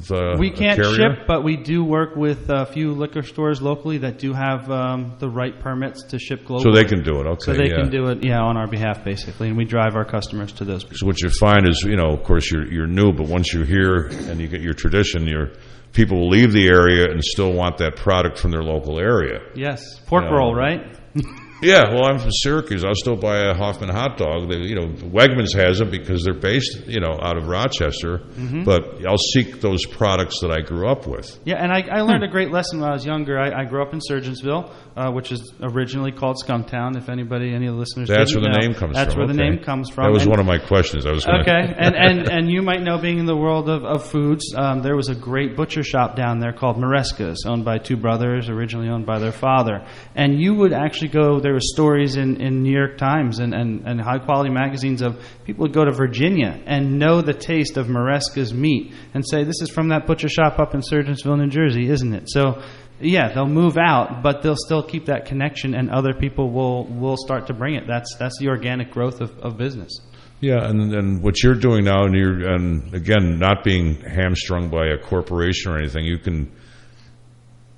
[0.09, 0.95] the We can't carrier?
[1.17, 5.15] ship, but we do work with a few liquor stores locally that do have um,
[5.19, 6.63] the right permits to ship globally.
[6.63, 7.27] so they can do it.
[7.27, 7.77] Okay, So they yeah.
[7.83, 10.87] can do it, yeah, on our behalf, basically, and we drive our customers to those.
[10.99, 13.67] So what you find is, you know, of course, you're you're new, but once you're
[13.67, 15.51] here and you get your tradition, your
[15.93, 19.41] people will leave the area and still want that product from their local area.
[19.55, 20.37] Yes, pork Yeah.
[20.37, 20.87] roll, right?
[21.63, 22.85] Yeah, well, I'm from Syracuse.
[22.85, 24.51] I'll still buy a Hofmann hot dog.
[24.51, 28.19] They, you know, Wegmans has them because they're based, you know, out of Rochester.
[28.19, 28.65] Mm-hmm.
[28.65, 31.39] But I'll seek those products that I grew up with.
[31.45, 33.39] Yeah, and I, I learned a great lesson when I was younger.
[33.39, 36.97] I, I grew up in Sergeantsville, uh, which is originally called Skunktown.
[36.97, 38.59] If anybody, any of the listeners, That's where the know.
[38.59, 39.21] name comes That's from.
[39.21, 40.05] where the name comes from.
[40.07, 41.07] That was And- one of my questions.
[41.07, 43.85] I was gonna, Okay, and, and and you might know, being in the world of,
[43.85, 47.79] of foods, um, there was a great butcher shop down there called Maresca's, owned by
[47.79, 49.87] two brothers, originally owned by their father.
[50.17, 51.39] And you would actually go.
[51.41, 55.03] There there were stories in, in New York Times and, and, and high quality magazines
[55.03, 59.45] of people would go to Virginia and know the taste of Maresca's meat and say,
[59.45, 62.31] This is from that butcher shop up in Sergeantsville, New Jersey, isn't it?
[62.31, 62.63] So,
[63.03, 67.19] yeah, they'll move out, but they'll still keep that connection, and other people will, will
[67.19, 67.85] start to bring it.
[67.87, 70.01] That's, that's the organic growth of, of business.
[70.41, 74.87] Yeah, and and what you're doing now, and you're and again not being hamstrung by
[74.87, 76.51] a corporation or anything, you can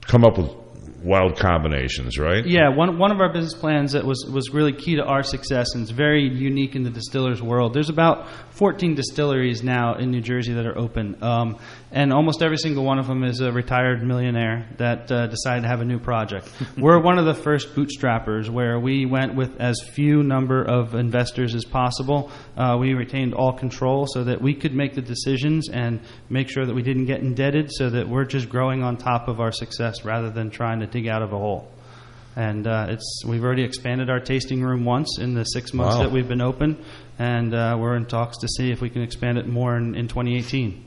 [0.01, 0.64] come up with
[1.05, 2.45] wild combinations, right?
[2.47, 5.75] Yeah, one one of our business plans that was was really key to our success
[5.75, 7.75] and it's very unique in the distillers world.
[7.75, 11.59] There's about 14 distilleries now in New Jersey that are open, um,
[11.95, 15.69] and almost every single one of them is a retired millionaire that uh, decided to
[15.69, 16.51] have a new project.
[16.77, 21.55] We're one of the first bootstrappers where we went with as few number of investors
[21.55, 22.31] as possible.
[22.57, 26.67] Uh, we retained all control so that we could make the decisions and make sure
[26.67, 30.05] that we didn't get indebted, so that we're just growing on top of our success
[30.05, 31.71] rather than trying to dig out of a hole.
[32.37, 36.03] And uh, it's we've already expanded our tasting room once in the six months Wow.
[36.03, 36.85] that we've been open,
[37.21, 40.09] and uh, we're in talks to see if we can expand it more in, in
[40.09, 40.83] 2018.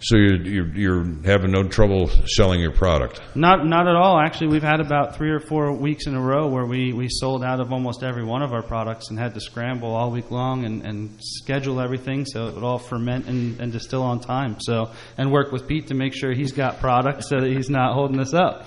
[0.00, 3.20] So you're, you're you're having no trouble selling your product.
[3.34, 4.20] Not not at all.
[4.20, 7.42] Actually, we've had about three or four weeks in a row where we, we sold
[7.42, 10.64] out of almost every one of our products and had to scramble all week long
[10.64, 14.56] and, and schedule everything so it would all ferment and, and distill on time.
[14.60, 17.94] So and work with Pete to make sure he's got product so that he's not
[17.94, 18.66] holding us up.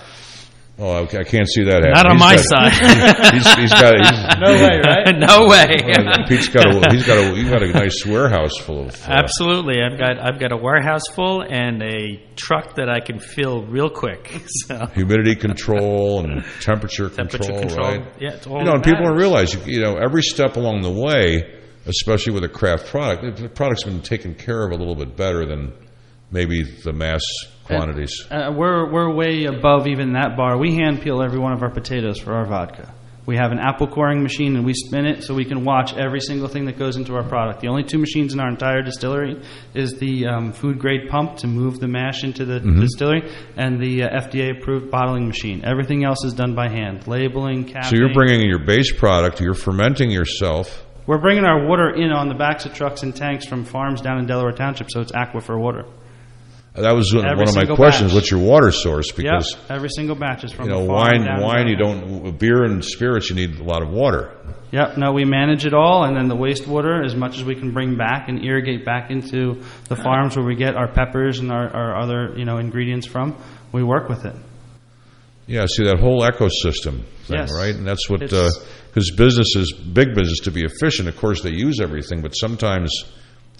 [0.79, 1.93] Oh, I I can't see that happening.
[1.93, 3.33] Not on He's my got- side.
[3.35, 3.93] He's, he's got.
[3.99, 5.15] He's, No way, right?
[5.19, 5.93] no way.
[5.93, 6.91] uh, Pete's got a.
[6.91, 7.35] He's got a.
[7.35, 8.95] He's got a nice warehouse full of.
[9.07, 13.19] Uh, Absolutely, I've got I've got a warehouse full and a truck that I can
[13.19, 14.31] fill real quick.
[14.67, 18.13] So humidity control and temperature, temperature control, control, right?
[18.19, 19.21] yeah, it's all You know, and people don't matters.
[19.21, 23.49] realize, you, you know, every step along the way, especially with a craft product, the
[23.49, 25.73] product's been taken care of a little bit better than
[26.31, 27.21] maybe the mass
[27.77, 28.25] quantities.
[28.29, 30.57] Uh, we're we're way above even that bar.
[30.57, 32.93] We hand peel every one of our potatoes for our vodka.
[33.25, 36.19] We have an apple coring machine and we spin it so we can watch every
[36.19, 37.61] single thing that goes into our product.
[37.61, 39.41] The only two machines in our entire distillery
[39.75, 44.03] is the um, food grade pump to move the mash into the distillery and the
[44.03, 45.63] uh, FDA approved bottling machine.
[45.63, 47.07] Everything else is done by hand.
[47.07, 47.91] Labeling, capping.
[47.91, 50.83] So you're bringing your base product, you're fermenting yourself.
[51.05, 54.17] We're bringing our water in on the backs of trucks and tanks from farms down
[54.19, 55.85] in Delaware Township, so it's aquifer water.
[56.73, 58.11] That was one Every of my questions.
[58.11, 58.15] batch.
[58.15, 59.11] What's your water source?
[59.11, 62.37] Because Yep, every single batch is from you know, the farm wine, wine, you don't
[62.39, 63.29] beer and spirits.
[63.29, 64.31] You need a lot of water.
[64.71, 64.95] Yep.
[64.97, 67.97] No, we manage it all, and then the wastewater, as much as we can bring
[67.97, 71.99] back and irrigate back into the farms where we get our peppers and our, our
[72.01, 73.35] other you know ingredients from.
[73.73, 74.35] We work with it.
[75.47, 77.51] Yeah, see that whole ecosystem thing, Yes.
[77.53, 77.75] right?
[77.75, 78.49] And that's what uh,
[78.87, 83.03] because businesses, big business, to be efficient, of course, they use everything, but sometimes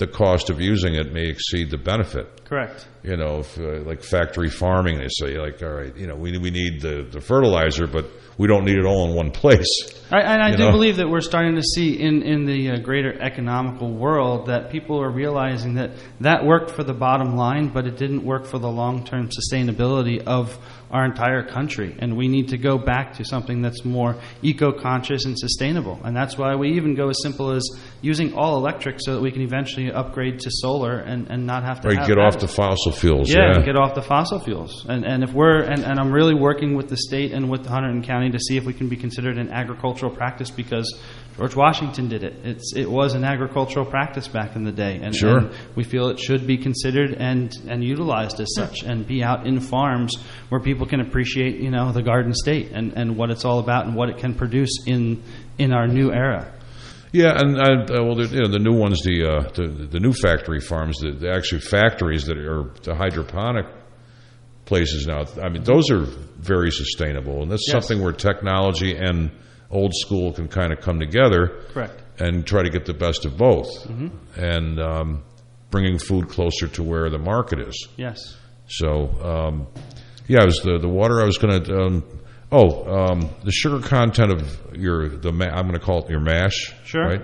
[0.02, 2.44] the cost of using it may exceed the benefit.
[2.44, 2.88] Correct.
[3.04, 6.36] You know, if, uh, like factory farming, they say, like, all right, you know, we
[6.40, 8.10] we need the, the fertilizer, but
[8.40, 9.70] we don't need it all in one place.
[10.12, 10.72] I, and I do know?
[10.72, 15.02] believe that we're starting to see in, in the uh, greater economical world that people
[15.02, 18.70] are realizing that that worked for the bottom line, but it didn't work for the
[18.70, 20.58] long term sustainability of
[20.92, 21.96] our entire country.
[22.00, 26.00] And we need to go back to something that's more eco conscious and sustainable.
[26.04, 27.64] And that's why we even go as simple as
[28.02, 31.80] using all electric so that we can eventually upgrade to solar and, and not have
[31.82, 33.30] to Right, have get off the fossil fuels.
[33.34, 34.86] Yeah, Yeah, get off the fossil fuels.
[34.90, 38.04] And and if we're and, and I'm really working with the state and with Hunterdon
[38.04, 41.00] County to see if we can be considered an agricultural practice because
[41.38, 42.34] George Washington did it.
[42.44, 45.38] It's it was an agricultural practice back in the day, and, Sure.
[45.38, 49.46] and we feel it should be considered and and utilized as such, and be out
[49.48, 50.12] in farms
[50.50, 53.86] where people can appreciate you know the Garden State and and what it's all about
[53.86, 55.22] and what it can produce in
[55.58, 56.52] in our new era.
[57.14, 60.14] Yeah, and uh, well, the, you know, the new ones, the, uh, the the new
[60.14, 63.66] factory farms, the, the actually factories that are the hydroponic
[64.66, 65.24] places now.
[65.44, 66.06] I mean, those are
[66.40, 67.72] very sustainable, and that's Yes.
[67.86, 69.32] something where technology and
[69.72, 72.02] old school can kind of come together Correct.
[72.20, 74.08] and try to get the best of both, Mm-hmm.
[74.40, 75.24] and um,
[75.70, 77.88] bringing food closer to where the market is.
[77.98, 78.20] Yes.
[78.68, 79.68] So, um,
[80.28, 81.22] yeah, it was the the water.
[81.22, 81.76] I was going to.
[81.82, 82.04] Um,
[82.52, 86.20] oh, um, the sugar content of your the ma- I'm going to call it your
[86.22, 86.74] mash.
[86.86, 87.06] Sure.
[87.06, 87.22] Right.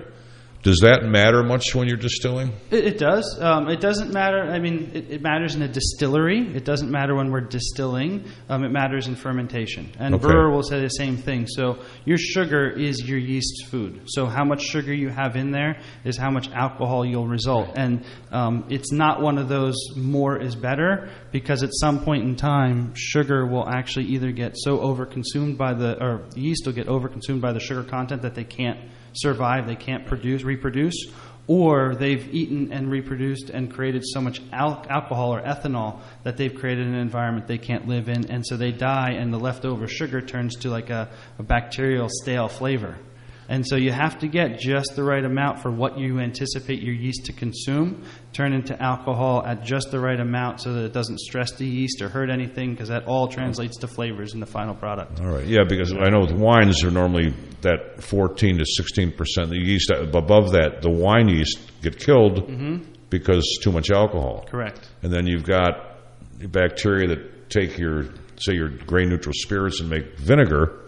[0.62, 2.52] Does that matter much when you're distilling?
[2.72, 3.38] It, it does.
[3.40, 4.40] Um, it doesn't matter.
[4.42, 6.40] I mean, it, it matters in a distillery.
[6.54, 8.24] It doesn't matter when we're distilling.
[8.48, 9.92] Um, it matters in fermentation.
[10.00, 10.26] And Okay.
[10.26, 11.46] brewer will say the same thing.
[11.46, 14.02] So your sugar is your yeast's food.
[14.06, 17.70] So how much sugar you have in there is how much alcohol you'll result.
[17.76, 22.34] And um, it's not one of those more is better because at some point in
[22.34, 27.40] time, sugar will actually either get so overconsumed by the or yeast will get overconsumed
[27.40, 28.78] by the sugar content that they can't
[29.12, 31.06] survive, they can't produce, reproduce,
[31.46, 36.54] or they've eaten and reproduced and created so much al- alcohol or ethanol that they've
[36.54, 40.20] created an environment they can't live in, and so they die, and the leftover sugar
[40.20, 42.96] turns to like a, a bacterial stale flavor.
[43.48, 46.94] And so you have to get just the right amount for what you anticipate your
[46.94, 51.18] yeast to consume, turn into alcohol at just the right amount so that it doesn't
[51.18, 54.74] stress the yeast or hurt anything, because that all translates to flavors in the final
[54.74, 55.20] product.
[55.20, 59.50] All right, yeah, because I know the wines are normally that 14 to 16 percent.
[59.50, 62.84] The yeast above that, the wine yeast get killed mm-hmm.
[63.08, 64.44] because too much alcohol.
[64.48, 64.88] Correct.
[65.02, 65.96] And then you've got
[66.46, 68.04] bacteria that take your,
[68.36, 70.84] say, your grain neutral spirits and make vinegar.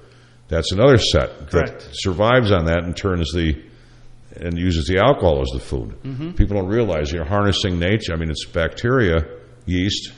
[0.51, 1.81] That's another set Correct.
[1.81, 3.63] that survives on that and turns the
[4.37, 5.91] and uses the alcohol as the food.
[6.03, 6.33] Mm-hmm.
[6.33, 8.13] People don't realize you're harnessing nature.
[8.13, 9.27] I mean, it's bacteria,
[9.67, 10.13] yeast,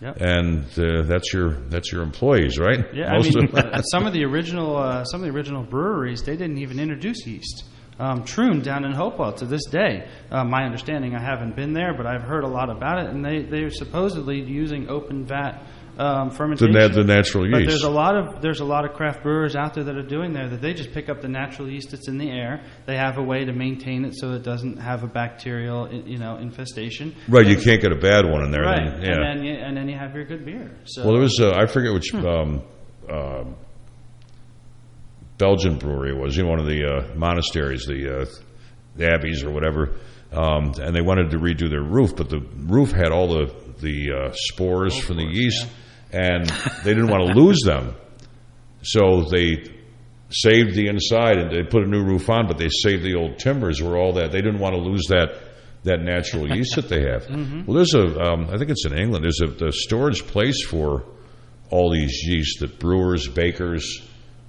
[0.00, 0.20] Yep.
[0.20, 2.84] and uh, that's your that's your employees, right?
[2.94, 6.22] Yeah, Most I mean, of some of the original uh, some of the original breweries
[6.22, 7.64] they didn't even introduce yeast.
[7.98, 11.94] Um, Troon down in Hopewell to this day, uh, my understanding, I haven't been there,
[11.96, 15.60] but I've heard a lot about it, and they they're supposedly using open vat
[15.98, 16.72] um, the, fermentation.
[16.72, 17.68] na- the natural But yeast.
[17.70, 20.32] there's a lot of there's a lot of craft brewers out there that are doing
[20.32, 22.62] there that they just pick up the natural yeast that's in the air.
[22.86, 26.36] They have a way to maintain it so it doesn't have a bacterial you know
[26.36, 27.14] infestation.
[27.28, 28.62] Right, you can't get a bad one in there.
[28.62, 29.12] Right, then, yeah.
[29.12, 30.70] and then you, and then you have your good beer.
[30.84, 32.26] So well, there was uh, I forget which Hmm.
[32.26, 32.62] um,
[33.10, 33.44] uh,
[35.38, 36.36] Belgian brewery it was.
[36.36, 38.24] You know, one of the uh, monasteries, the, uh,
[38.96, 39.94] the abbeys or whatever,
[40.32, 44.10] um, and they wanted to redo their roof, but the roof had all the the
[44.12, 45.68] uh, spores from the yeast,
[46.12, 46.48] and
[46.84, 47.94] they didn't want to lose them,
[48.82, 49.64] so they
[50.30, 53.38] saved the inside and they put a new roof on, but they saved the old
[53.38, 55.30] timbers where all that they didn't want to lose that
[55.84, 57.26] that natural yeast that they have.
[57.66, 59.24] Well, there's a um, I think it's in England.
[59.24, 61.04] There's a, a storage place for
[61.70, 64.02] all these yeast that brewers, bakers,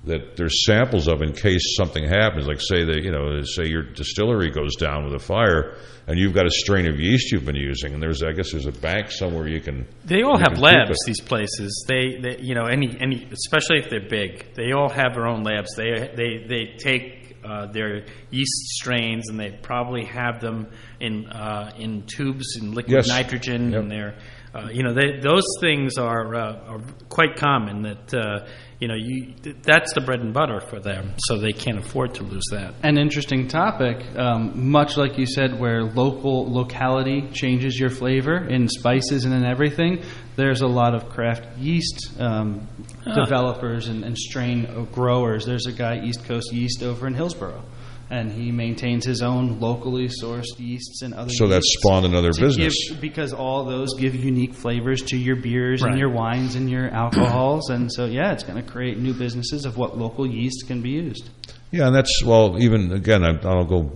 [0.06, 2.48] that there's samples of in case something happens.
[2.48, 5.76] Like say that you know, say your distillery goes down with a fire,
[6.08, 8.66] and you've got a strain of yeast you've been using, and there's I guess there's
[8.66, 9.86] a bank somewhere you can.
[10.06, 10.98] They all have labs.
[11.06, 15.14] These places, they, they, you know, any, any, especially if they're big, they all have
[15.16, 15.76] their own labs.
[15.76, 20.68] They, they, they take uh, their yeast strains and they probably have them
[21.00, 23.08] in, uh, in tubes in liquid Yes.
[23.08, 23.82] nitrogen, Yep.
[23.82, 24.16] and they're,
[24.54, 27.84] uh, you know, they, those things are, uh, are quite common.
[27.84, 28.48] That, uh,
[28.80, 32.24] you know, you, that's the bread and butter for them, so they can't afford to
[32.24, 32.74] lose that.
[32.82, 38.68] An interesting topic, um, much like you said, where local locality changes your flavor in
[38.70, 40.02] spices and in everything.
[40.36, 42.68] There's a lot of craft yeast um,
[43.14, 45.46] developers and, and strain growers.
[45.46, 47.62] There's a guy, East Coast Yeast, over in Hillsborough,
[48.12, 51.30] and he maintains his own locally sourced yeasts and other.
[51.32, 52.90] So that spawned another business.
[52.90, 55.92] give- because all those give unique flavors to your beers Right.
[55.92, 59.66] and your wines and your alcohols, and so yeah, it's going to create new businesses
[59.66, 61.30] of what local yeast can be used.
[61.72, 62.56] Yeah, and that's well.
[62.60, 63.92] Even again, I, I'll go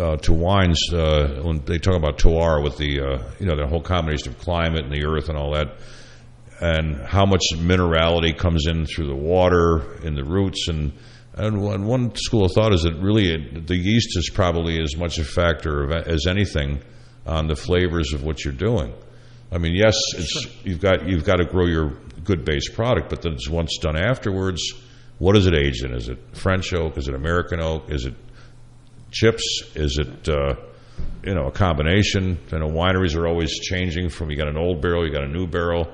[0.00, 3.66] uh, to wines uh, when they talk about terroir with the uh, you know the
[3.66, 5.76] whole combination of climate and the earth and all that,
[6.60, 10.92] and how much minerality comes in through the water in the roots and.
[11.38, 14.96] And one, one school of thought is that really it, the yeast is probably as
[14.96, 16.82] much a factor of, as anything
[17.26, 18.92] on the flavors of what you're doing.
[19.52, 21.90] I mean, yes, it's you've got you've got to grow your
[22.24, 24.60] good base product, but then it's once done afterwards.
[25.18, 25.94] What is it aged in?
[25.94, 26.98] Is it French oak?
[26.98, 27.90] Is it American oak?
[27.90, 28.14] Is it
[29.10, 29.62] chips?
[29.74, 30.54] Is it uh,
[31.24, 32.38] you know a combination?
[32.52, 34.10] I know wineries are always changing.
[34.10, 35.88] From you got an old barrel, you got a new barrel.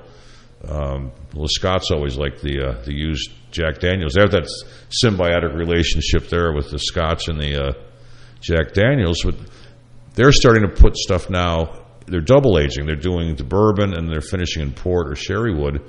[0.69, 1.11] Um,
[1.47, 4.13] Scots always like the uh, the used Jack Daniels.
[4.13, 4.49] They have that
[5.03, 7.73] symbiotic relationship there with the Scots and the uh,
[8.41, 9.21] Jack Daniels.
[9.23, 9.35] But
[10.15, 11.81] they're starting to put stuff now.
[12.07, 12.85] They're double aging.
[12.85, 15.81] They're doing the bourbon and they're finishing in port or sherry wood.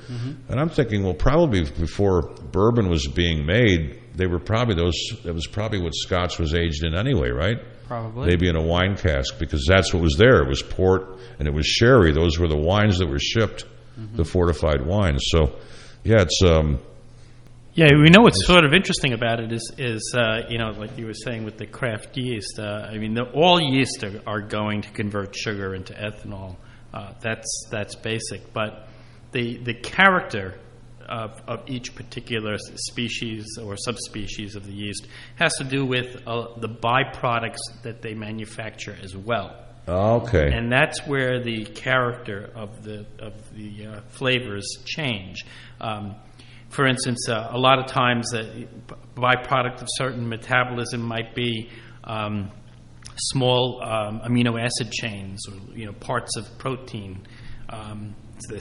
[0.48, 4.96] And I'm thinking, well, probably before bourbon was being made, they were probably those.
[5.24, 7.58] That was probably what Scotch was aged in anyway, right?
[7.86, 8.28] Probably.
[8.28, 10.42] Maybe in a wine cask because that's what was there.
[10.42, 12.12] It was port and it was sherry.
[12.12, 13.64] Those were the wines that were shipped,
[13.96, 15.22] the fortified wines.
[15.28, 15.56] So,
[16.04, 16.78] yeah, it's um,
[17.74, 20.96] Yeah, we know what's sort of interesting about it is, is uh, you know, like
[20.98, 22.58] you were saying with the craft yeast.
[22.58, 26.56] Uh, I mean, all yeast are, are going to convert sugar into ethanol.
[26.92, 28.88] Uh, that's that's basic, but
[29.32, 30.58] the the character
[31.08, 35.06] of, of each particular species or subspecies of the yeast
[35.36, 40.52] has to do with uh, the byproducts that they manufacture as well okay.
[40.52, 45.44] and that's where the character of the of the uh, flavors change.
[45.80, 46.16] Um,
[46.70, 48.66] for instance, uh, a lot of times a
[49.16, 51.70] byproduct of certain metabolism might be
[52.04, 52.50] um,
[53.16, 57.26] small um, amino acid chains or you know parts of protein.
[57.68, 58.14] Um,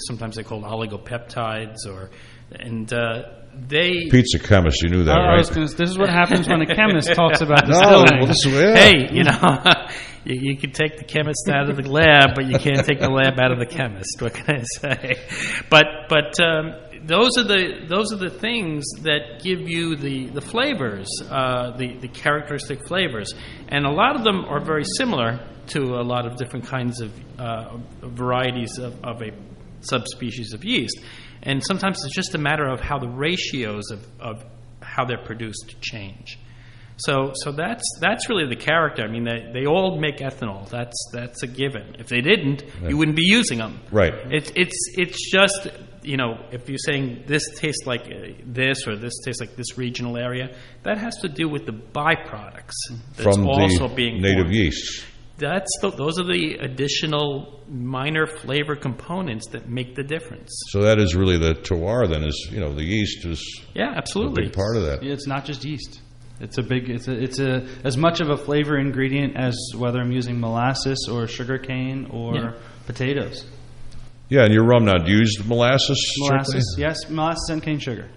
[0.07, 2.11] sometimes they're called oligopeptides, or
[2.51, 3.23] and uh,
[3.67, 4.09] they.
[4.09, 4.81] Pete's a chemist.
[4.83, 5.47] You knew that, Oh, I right?
[5.47, 8.17] gonna, this is what happens when a chemist talks about no, distilling.
[8.19, 8.75] well, this is yeah.
[8.75, 9.63] Hey, you know,
[10.25, 13.09] you, you can take the chemist out of the lab, but you can't take the
[13.09, 14.21] lab out of the chemist.
[14.21, 15.15] What can I say?
[15.69, 16.73] But but um,
[17.05, 21.97] those are the those are the things that give you the the flavors, uh, the
[21.97, 23.33] the characteristic flavors,
[23.69, 27.11] and a lot of them are very similar to a lot of different kinds of
[27.39, 29.31] uh, varieties of, of a
[29.81, 30.99] subspecies of yeast.
[31.45, 34.43] And sometimes it's just a matter of how the ratios of, of
[34.81, 36.39] how they're produced change.
[36.97, 39.03] So, so that's that's really the character.
[39.03, 40.69] I mean, they, they all make ethanol.
[40.69, 41.97] That's that's a given.
[41.99, 43.81] If they didn't, you wouldn't be using them.
[43.91, 44.13] Right.
[44.31, 45.67] It's it's it's just
[46.03, 49.77] you know if you're saying this tastes like uh, this or this tastes like this
[49.77, 52.71] regional area, that has to do with the byproducts
[53.17, 54.55] that's From also the being native formed.
[54.55, 55.05] yeast.
[55.37, 60.51] That's the, those are the additional minor flavor components that make the difference.
[60.69, 62.09] So that is really the terroir.
[62.09, 64.43] Then is you know the yeast is Yeah, a absolutely.
[64.45, 65.03] big part of that.
[65.03, 65.99] It's not just yeast.
[66.39, 66.89] It's a big.
[66.89, 67.13] It's a.
[67.21, 71.57] It's a as much of a flavor ingredient as whether I'm using molasses or sugar
[71.57, 72.51] cane or Yeah.
[72.85, 73.45] potatoes.
[74.29, 74.97] Yeah, and your rum now.
[74.97, 75.97] Do you use molasses?
[76.17, 76.81] Molasses, strictly?
[76.81, 78.09] yes, molasses and cane sugar.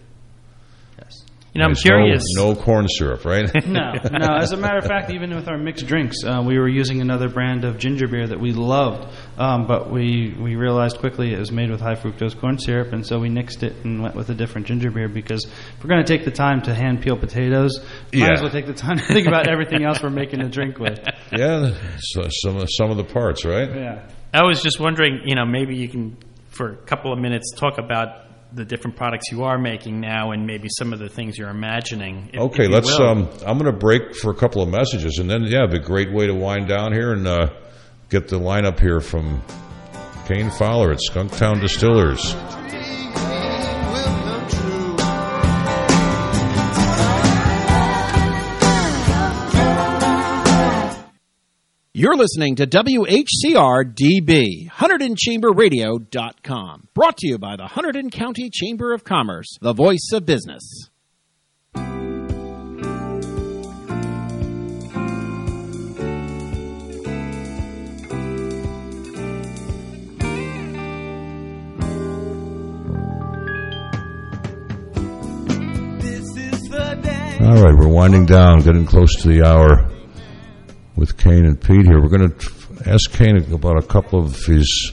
[1.55, 1.55] Yes.
[1.55, 1.85] You know, I'm Nice.
[1.85, 2.25] No- curious.
[2.37, 3.51] No, corn syrup, right?
[3.67, 4.37] No, no.
[4.37, 7.29] As a matter of fact, even with our mixed drinks, uh, we were using another
[7.29, 11.51] brand of ginger beer that we loved, um, but we, we realized quickly it was
[11.51, 14.35] made with high fructose corn syrup, and so we nixed it and went with a
[14.35, 17.79] different ginger beer because if we're going to take the time to hand peel potatoes,
[18.13, 18.33] might Yeah.
[18.33, 20.99] as well take the time to think about everything else we're making a drink with.
[21.33, 23.69] yeah, so, some of- some of the parts, right?
[23.75, 24.09] Yeah.
[24.35, 26.17] I was just wondering, you know, maybe you can,
[26.51, 30.47] for a couple of minutes, talk about the different products you are making now and
[30.47, 32.31] maybe some of the things you're imagining.
[32.33, 32.99] if- Okay, if you let's.
[32.99, 35.77] Um, I'm going to break for a couple of messages, and then yeah, it'd be
[35.79, 37.49] a great way to wind down here and uh,
[38.09, 39.43] get the lineup here from
[40.27, 42.35] Caine Fowler at Skunktown Distillers.
[52.01, 56.89] You're listening to WHCR DB, HunterdonChamberRadio.com.
[56.95, 60.91] Brought to you by the Hunterdon County Chamber of Commerce, the voice of business.
[61.75, 61.83] All
[77.65, 79.98] right, we're winding down, getting close to the hour
[80.99, 82.03] with Caine and Pete here.
[82.03, 84.93] We're going to ask Caine about a couple of his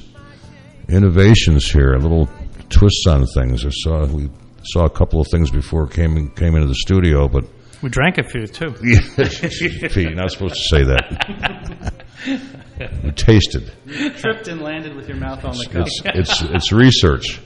[0.87, 2.29] innovations here, a little
[2.69, 3.65] twists on things.
[3.65, 4.29] I saw we
[4.63, 7.45] saw a couple of things before came came into the studio, but
[7.81, 8.71] we drank a few too.
[9.89, 12.03] Pete, you're not supposed to say that.
[13.03, 13.71] we tasted.
[14.17, 15.87] Tripped and landed with your mouth on the cup.
[15.87, 17.41] It's it's it's research.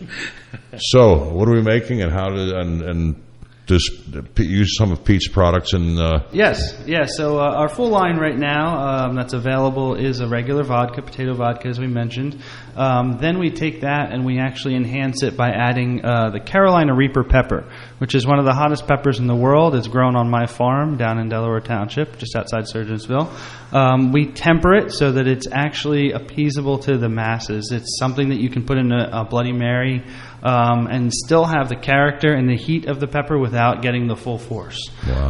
[0.77, 3.23] So, what are we making, and how did and and
[3.69, 7.15] use some of Pete's products and uh, Yes, yes.
[7.15, 11.33] So uh, our full line right now um, that's available is a regular vodka, potato
[11.33, 12.41] vodka, as we mentioned.
[12.75, 16.95] Um, then we take that and we actually enhance it by adding uh, the Carolina
[16.95, 19.75] Reaper pepper, which is one of the hottest peppers in the world.
[19.75, 23.29] It's grown on my farm down in Delaware Township, just outside Sergeantsville.
[23.73, 27.71] Um, we temper it so that it's actually appeasable to the masses.
[27.71, 30.03] It's something that you can put in a, a Bloody Mary
[30.43, 34.15] um, and still have the character and the heat of the pepper without getting the
[34.15, 34.79] full force.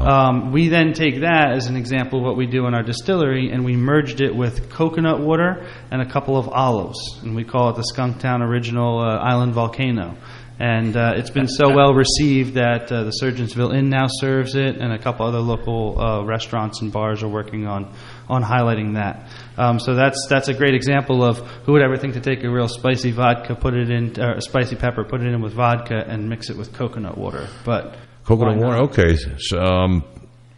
[0.07, 3.49] Um, we then take that as an example of what we do in our distillery,
[3.51, 7.69] and we merged it with coconut water and a couple of olives, and we call
[7.69, 10.15] it the Skunktown Original uh, Island Volcano.
[10.61, 14.75] And uh, it's been so well received that uh, the Sergeantsville Inn now serves it,
[14.75, 17.93] and a couple other local uh, restaurants and bars are working on
[18.27, 19.29] on highlighting that.
[19.59, 22.49] Um, so that's that's a great example of who would ever think to take a
[22.49, 26.01] real spicy vodka, put it in, or a spicy pepper, put it in with vodka,
[26.07, 27.47] and mix it with coconut water.
[27.65, 27.95] But
[28.29, 28.83] Coconut water.
[28.83, 29.17] Okay.
[29.39, 30.03] So, um,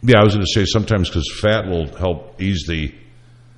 [0.02, 2.94] yeah, I was going to say sometimes because fat will help ease the.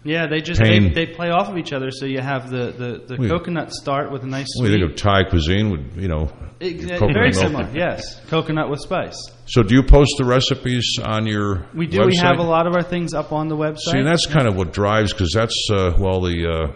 [0.05, 1.91] Yeah, they just they, they play off of each other.
[1.91, 4.71] So you have the the, the Well, coconut start with a nice sweet.
[4.71, 6.27] think of Thai cuisine, would you know?
[6.61, 8.21] Coconut very similar, yes.
[8.29, 9.17] Coconut with spice.
[9.47, 11.67] So, do you post the recipes on your?
[11.75, 11.99] We do.
[11.99, 12.07] Website?
[12.07, 13.79] We have a lot of our things up on the website.
[13.93, 16.73] See, and that's kind of what drives because that's uh, well the uh,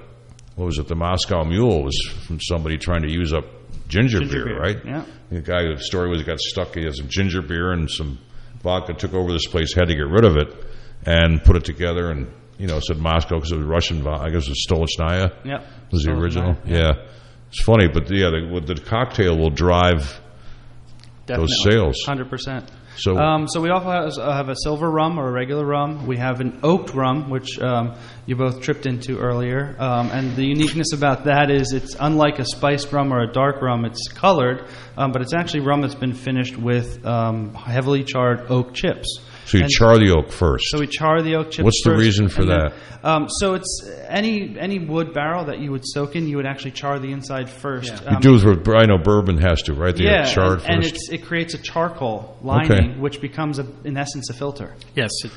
[0.56, 0.88] what was it?
[0.88, 3.44] The Moscow Mule was from somebody trying to use up
[3.88, 4.76] ginger, Ginger beer, beer, right?
[4.84, 5.04] yeah.
[5.30, 6.74] The guy, the story was he got stuck.
[6.74, 8.18] He had some ginger beer and some
[8.62, 8.94] vodka.
[8.94, 10.48] Took over this place, had to get rid of it,
[11.06, 12.10] and put it together.
[12.10, 14.06] And you know, said Moscow because it was Russian.
[14.06, 15.44] I guess it was Stolichnaya.
[15.44, 15.66] Yep.
[15.92, 16.56] was the original.
[16.66, 16.92] Yeah.
[17.48, 20.20] it's funny, but yeah, the, the cocktail will drive
[21.26, 22.02] those sales.
[22.04, 22.70] Hundred percent.
[22.96, 26.06] So- um, so we also have, uh, have a silver rum or a regular rum.
[26.08, 27.94] We have an oaked rum, which um,
[28.26, 29.76] you both tripped into earlier.
[29.78, 33.62] Um, and the uniqueness about that is it's unlike a spiced rum or a dark
[33.62, 33.84] rum.
[33.84, 38.74] It's colored, um, but it's actually rum that's been finished with um, heavily charred oak
[38.74, 39.20] chips.
[39.48, 40.64] So you And- char the oak first.
[40.70, 41.64] so we char the oak chips.
[41.64, 42.72] What's the first, reason for and then- that?
[43.04, 46.72] Um, so it's any any wood barrel that you would soak in, you would actually
[46.72, 47.92] char the inside first.
[48.02, 49.94] you Um, do with I know bourbon has to, right?
[49.96, 50.94] They yeah, charred and, and first.
[50.96, 52.98] it's, it creates a charcoal lining, Okay.
[52.98, 54.74] which becomes, a, in essence, a filter.
[54.94, 55.10] Yes.
[55.24, 55.30] It,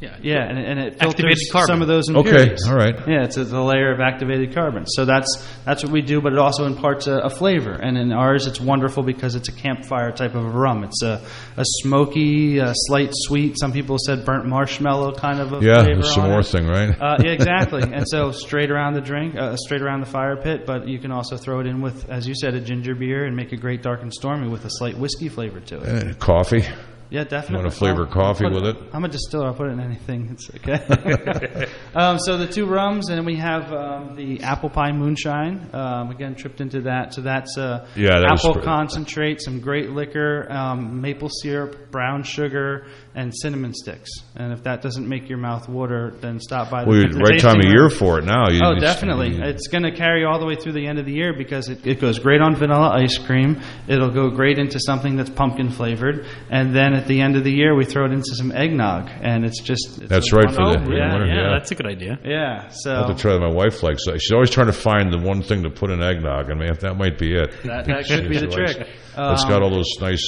[0.00, 0.16] yeah.
[0.22, 1.66] Yeah, and, and it filters carbon.
[1.66, 2.62] some of those impurities.
[2.64, 2.94] Okay, all right.
[3.08, 4.86] Yeah, it's a, it's a layer of activated carbon.
[4.86, 7.72] So that's that's what we do, but it also imparts a, a flavor.
[7.72, 10.84] And in ours, it's wonderful because it's a campfire type of a rum.
[10.84, 11.20] It's a,
[11.56, 13.56] a smoky, a slight sweet.
[13.58, 16.90] Some people said burnt marshmallow kind of a yeah, flavor the on s'more thing, right?
[16.90, 17.82] Uh, yeah, exactly.
[17.92, 20.64] and so straight around the drink, uh, straight around the fire pit.
[20.64, 23.34] But you can also throw it in with, as you said, a ginger beer and
[23.34, 26.06] make a great dark and stormy with a slight whiskey flavor to it.
[26.06, 26.64] Eh, coffee.
[27.10, 27.56] Yeah, definitely.
[27.56, 28.76] wanna flavor I'll- coffee I'll with it?
[28.92, 29.46] I'm a distiller.
[29.46, 30.28] I'll put it in anything.
[30.32, 31.66] It's okay.
[31.94, 35.70] um, so the two rums, and then we have um, the apple pie moonshine.
[35.72, 37.14] Um, again, tripped into that.
[37.14, 42.86] So that's uh, Yeah, that apple concentrate, some great liquor, um, maple syrup, brown sugar,
[43.14, 44.10] and cinnamon sticks.
[44.36, 47.40] And if that doesn't make your mouth water, then stop by the, Well, the right
[47.40, 47.72] time tasting of room.
[47.72, 48.50] year for it now.
[48.50, 49.36] You, Oh, it's- definitely.
[49.36, 51.68] you- It's going to carry all the way through the end of the year because
[51.70, 53.60] it, it goes great on vanilla ice cream.
[53.88, 56.26] It'll go great into something that's pumpkin flavored.
[56.50, 59.08] And then at the end of the year, we throw it into some eggnog.
[59.22, 59.98] And it's just.
[60.00, 61.50] It's That's right for wonderful- the- Yeah, winter, yeah, yeah.
[61.58, 62.18] that's a good idea.
[62.24, 62.64] Yeah.
[62.66, 62.94] I So.
[62.94, 63.40] have to try that.
[63.40, 64.20] My wife likes that.
[64.20, 66.50] She's always trying to find the one thing to put in eggnog.
[66.50, 67.50] I mean, that might be it.
[67.64, 68.88] That, that could be the likes- trick.
[69.20, 70.22] It's Um, got all those nice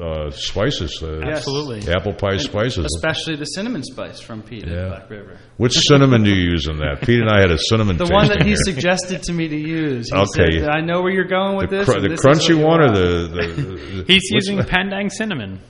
[0.00, 1.00] uh, spices.
[1.02, 1.38] Uh, Yes.
[1.38, 1.92] Absolutely.
[1.92, 2.84] Apple pie spices.
[2.96, 4.74] Especially the cinnamon spice from Pete Yeah.
[4.82, 5.38] at Black River.
[5.56, 7.00] Which cinnamon do you use in that?
[7.02, 8.56] Pete and I had a cinnamon The one that he here.
[8.64, 10.10] suggested to me to use.
[10.10, 10.60] He Okay.
[10.60, 11.88] said, I know where you're going with the, this.
[11.88, 14.64] cr- and the this crunchy what you one or the, the, the He's using the-
[14.64, 15.60] Padang cinnamon.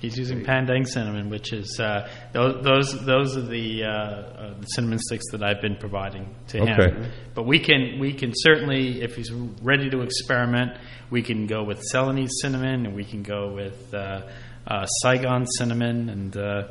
[0.00, 4.66] He's using Padang cinnamon, which is uh, those those those are the, uh, uh, the
[4.66, 6.90] cinnamon sticks that I've been providing to Okay.
[6.94, 7.10] him.
[7.34, 9.32] But we can we can certainly, if he's
[9.62, 10.72] ready to experiment,
[11.14, 14.22] we can go with Celanese cinnamon, and we can go with uh,
[14.66, 16.64] uh, Saigon cinnamon, and uh,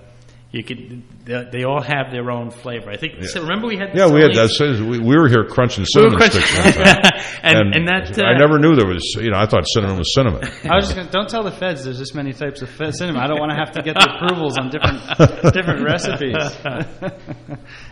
[0.53, 1.03] you could.
[1.25, 2.89] They, they all have their own flavor.
[2.91, 3.23] I think.
[3.25, 4.85] So remember we had Yeah, we had Celanese- that.
[4.87, 7.11] We, we were here crunching We cinnamon crunching- sticks one time.
[7.41, 9.03] and, and that uh, I never knew there was.
[9.19, 10.43] You know, I thought cinnamon was cinnamon.
[10.69, 12.91] I was just going to, don't tell the feds there's this many types of fe-
[12.91, 13.21] cinnamon.
[13.21, 16.35] I don't want to have to get the approvals on different different recipes.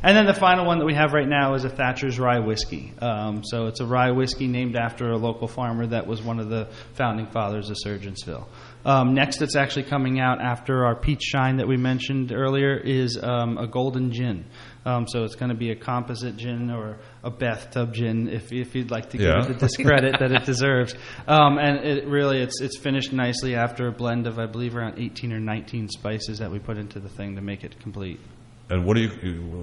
[0.03, 2.93] and then the final one that we have right now is a Thatcher's Rye Whiskey.
[3.01, 6.49] Um, so it's a rye whiskey named after a local farmer that was one of
[6.49, 8.45] the founding fathers of Sergeantsville.
[8.83, 13.17] Um, next, it's actually coming out after our peach shine that we mentioned earlier is
[13.21, 14.45] um, a golden gin.
[14.85, 18.73] Um, so it's going to be a composite gin or a bathtub gin, if, if
[18.73, 19.41] you'd like to give Yeah.
[19.45, 20.95] it the discredit that it deserves.
[21.27, 24.97] Um, and it really, it's it's finished nicely after a blend of, I believe, around
[24.99, 28.19] 18 or 19 spices that we put into the thing to make it complete.
[28.71, 29.09] And what do you?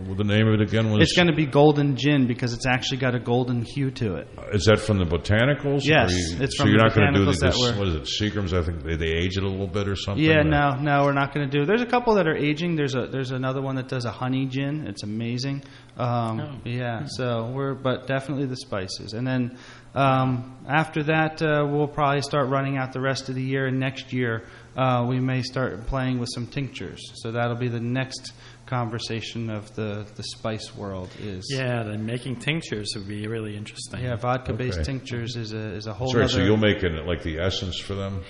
[0.06, 1.02] What the name of it again was?
[1.02, 4.28] It's going to be golden gin because it's actually got a golden hue to it.
[4.52, 5.80] Is that from the botanicals?
[5.84, 7.58] Yes, Or you- it's so from you're the not going to do botanicals this.
[7.58, 8.02] were- What is it?
[8.02, 8.52] Seagrams?
[8.52, 10.22] I think they, they age it a little bit or something.
[10.22, 11.64] Yeah, or- no, no, we're not going to do.
[11.64, 12.76] There's a couple that are aging.
[12.76, 14.86] There's a there's another one that does a honey gin.
[14.86, 15.64] It's amazing.
[15.96, 19.58] Um, Yeah, so we're but definitely the spices, and then
[19.94, 23.80] um, after that uh, we'll probably start running out the rest of the year, and
[23.80, 24.44] next year
[24.76, 27.00] uh, we may start playing with some tinctures.
[27.16, 28.32] So that'll be the next
[28.68, 31.08] conversation of the the spice world.
[31.20, 34.00] Is Yeah, then making tinctures would be really interesting.
[34.04, 34.84] yeah, vodka based Okay.
[34.92, 36.10] tinctures is a is a whole.
[36.12, 38.22] Sorry, so other- you'll make it like the essence for them,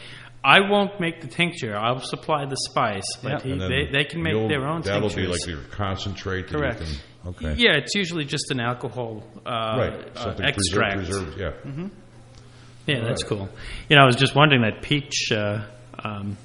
[0.45, 1.77] I won't make the tincture.
[1.77, 3.43] I'll supply the spice, but Yep.
[3.43, 5.25] he, and then they, they can make you'll- their own That'll tinctures.
[5.27, 6.43] be like your concentrate.
[6.49, 6.81] that you Correct.
[6.81, 7.55] can- okay.
[7.59, 9.93] Yeah, it's usually just an alcohol uh, Right.
[10.17, 10.97] uh, Something extract.
[10.99, 11.35] preserved.
[11.37, 11.89] preserved yeah.
[12.87, 13.49] Yeah, that's cool.
[13.91, 15.65] You know, I was just wondering that peach, uh,
[16.03, 16.37] um,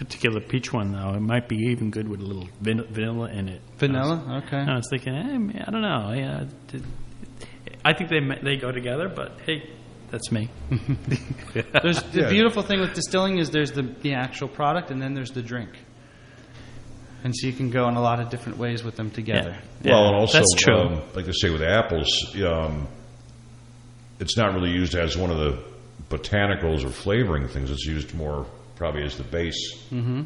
[0.00, 3.48] particular peach one though, it might be even good with a little van- vanilla in
[3.50, 3.60] it.
[3.76, 4.42] vanilla.
[4.46, 4.56] Okay.
[4.56, 6.12] I was thinking, eh, man, I don't know.
[6.12, 6.84] Yeah, did-
[7.84, 9.68] I think they ma- they go together, but hey,
[10.10, 10.48] that's me.
[11.82, 12.28] There's the Yeah.
[12.30, 15.70] beautiful thing with distilling is there's the, the actual product and then there's the drink.
[17.22, 19.54] And so you can go in a lot of different ways with them together.
[19.82, 20.74] Yeah, well, and also, that's true.
[20.78, 22.88] Um, like they say with apples, um,
[24.18, 25.62] it's not really used as one of the
[26.08, 27.70] botanicals or flavoring things.
[27.70, 28.46] It's used more
[28.80, 30.22] probably as the base, mm-hmm.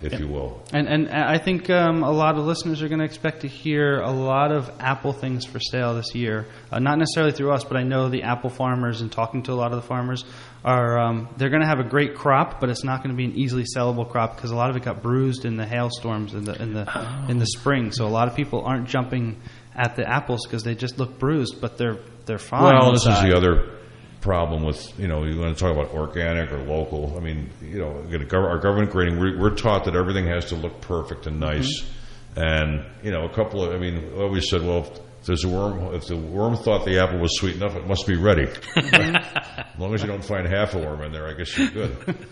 [0.00, 0.62] if you will.
[0.72, 3.98] And and I think um, a lot of listeners are going to expect to hear
[3.98, 6.46] a lot of apple things for sale this year.
[6.70, 9.54] Uh, not necessarily through us, but I know the apple farmers and talking to a
[9.54, 10.24] lot of the farmers
[10.64, 13.24] are um, they're going to have a great crop, but it's not going to be
[13.24, 16.44] an easily sellable crop because a lot of it got bruised in the hailstorms in
[16.44, 17.90] the in the in the spring.
[17.90, 19.40] So a lot of people aren't jumping
[19.74, 22.62] at the apples because they just look bruised, but they're they're fine.
[22.62, 23.81] Well, this is the other
[24.22, 27.14] problem with you know you want to talk about organic or local.
[27.16, 30.46] I mean, you know, again, gov- our government grading, we're, we're taught that everything has
[30.46, 31.98] to look perfect and nice, mm-hmm.
[32.34, 35.48] And you know, a couple of I mean, we always said, well, if there's a
[35.48, 38.46] worm, if the worm thought the apple was sweet enough, it must be ready.
[38.92, 39.16] Mm-hmm.
[39.16, 42.26] as long as you don't find half a worm in there, I guess you're good.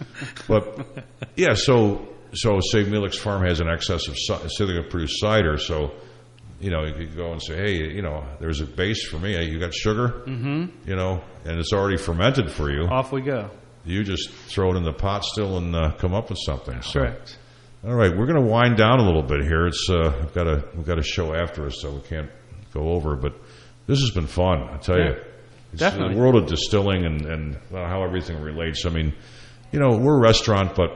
[0.49, 1.05] but
[1.36, 4.91] yeah, so so say Melick's Farm has an excess of ci- say they're going to
[4.91, 5.93] produce cider, so
[6.61, 9.43] you know you could go and say, hey, you know, there's a base for me.
[9.45, 10.67] You got sugar, mm-hmm.
[10.89, 12.83] you know, and it's already fermented for you.
[12.87, 13.51] Off we go.
[13.85, 16.83] You just throw it in the pot still and uh, come up with something.
[16.83, 17.39] So- Correct.
[17.83, 19.67] all right, we're going to wind down a little bit here.
[19.67, 22.31] It's uh, we've got a we've got a show after us, so we can't
[22.75, 23.17] go over.
[23.17, 23.33] But
[23.87, 24.63] this has been fun.
[24.69, 25.17] I tell Yeah, you,
[25.73, 26.15] it's definitely.
[26.15, 28.85] the world of distilling and and how everything relates.
[28.85, 29.15] I mean,
[29.73, 30.91] you know, we're a restaurant, but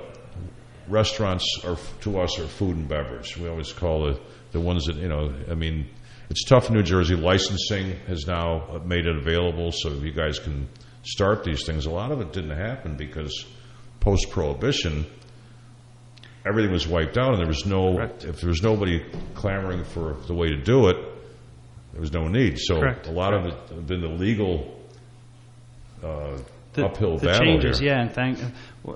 [0.89, 3.37] restaurants are to us are food and beverage.
[3.37, 4.21] We always call it
[4.55, 5.30] the ones that you know.
[5.50, 5.86] I mean,
[6.30, 7.14] it's tough in New Jersey.
[7.16, 10.68] Licensing has now made it available, so you guys can
[11.02, 11.84] start these things.
[11.84, 13.44] A lot of it didn't happen because
[14.00, 15.05] post prohibition
[16.46, 17.96] everything was wiped out, and there was no.
[17.96, 18.24] Correct.
[18.24, 20.96] If there was nobody clamoring for the way to do it,
[21.92, 22.59] there was no need.
[22.59, 23.07] So Correct.
[23.07, 24.80] a lot of it have been the legal
[26.02, 26.38] uh,
[26.74, 27.92] The, uphill the battle changes, here.
[27.94, 28.38] yeah, and thank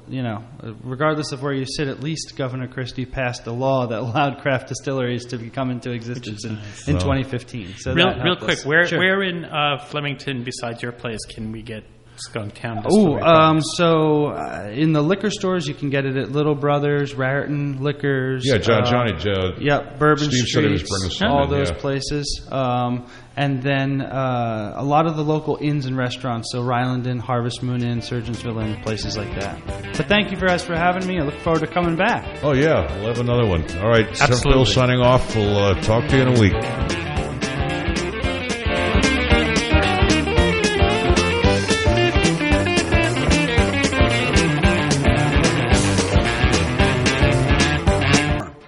[0.09, 0.45] you know,
[0.83, 4.69] regardless of where you sit, at least Governor Christie passed a law that allowed craft
[4.69, 6.53] distilleries to come into existence in,
[6.87, 7.75] in Well- 2015.
[7.79, 8.67] So Real, real quick, us.
[8.67, 8.99] where Sure.
[8.99, 11.85] where in uh, Flemington, besides your place, can we get
[12.17, 12.83] Skunktown?
[12.91, 16.55] Oh, Distillery um, so uh, in the liquor stores, you can get it at Little
[16.57, 18.43] Brothers, Raritan Liquors.
[18.45, 19.53] Yeah, John, uh, Johnny, Joe.
[19.61, 21.77] Yep, Bourbon Steve said he was Streets, bringing some all in, those yeah.
[21.79, 23.07] places, um,
[23.39, 26.51] and then uh, a lot of the local inns and restaurants.
[26.51, 29.65] So Ryland Inn, Harvest Moon Inn, Sergeantsville Inn, places like that.
[29.97, 31.21] But thank you guys for having me.
[31.21, 32.43] I look forward to coming back.
[32.43, 33.63] Oh yeah, we'll have another one.
[33.79, 34.09] All right,
[34.43, 35.37] Bill signing off.
[35.37, 37.18] We'll uh, talk to you in a week.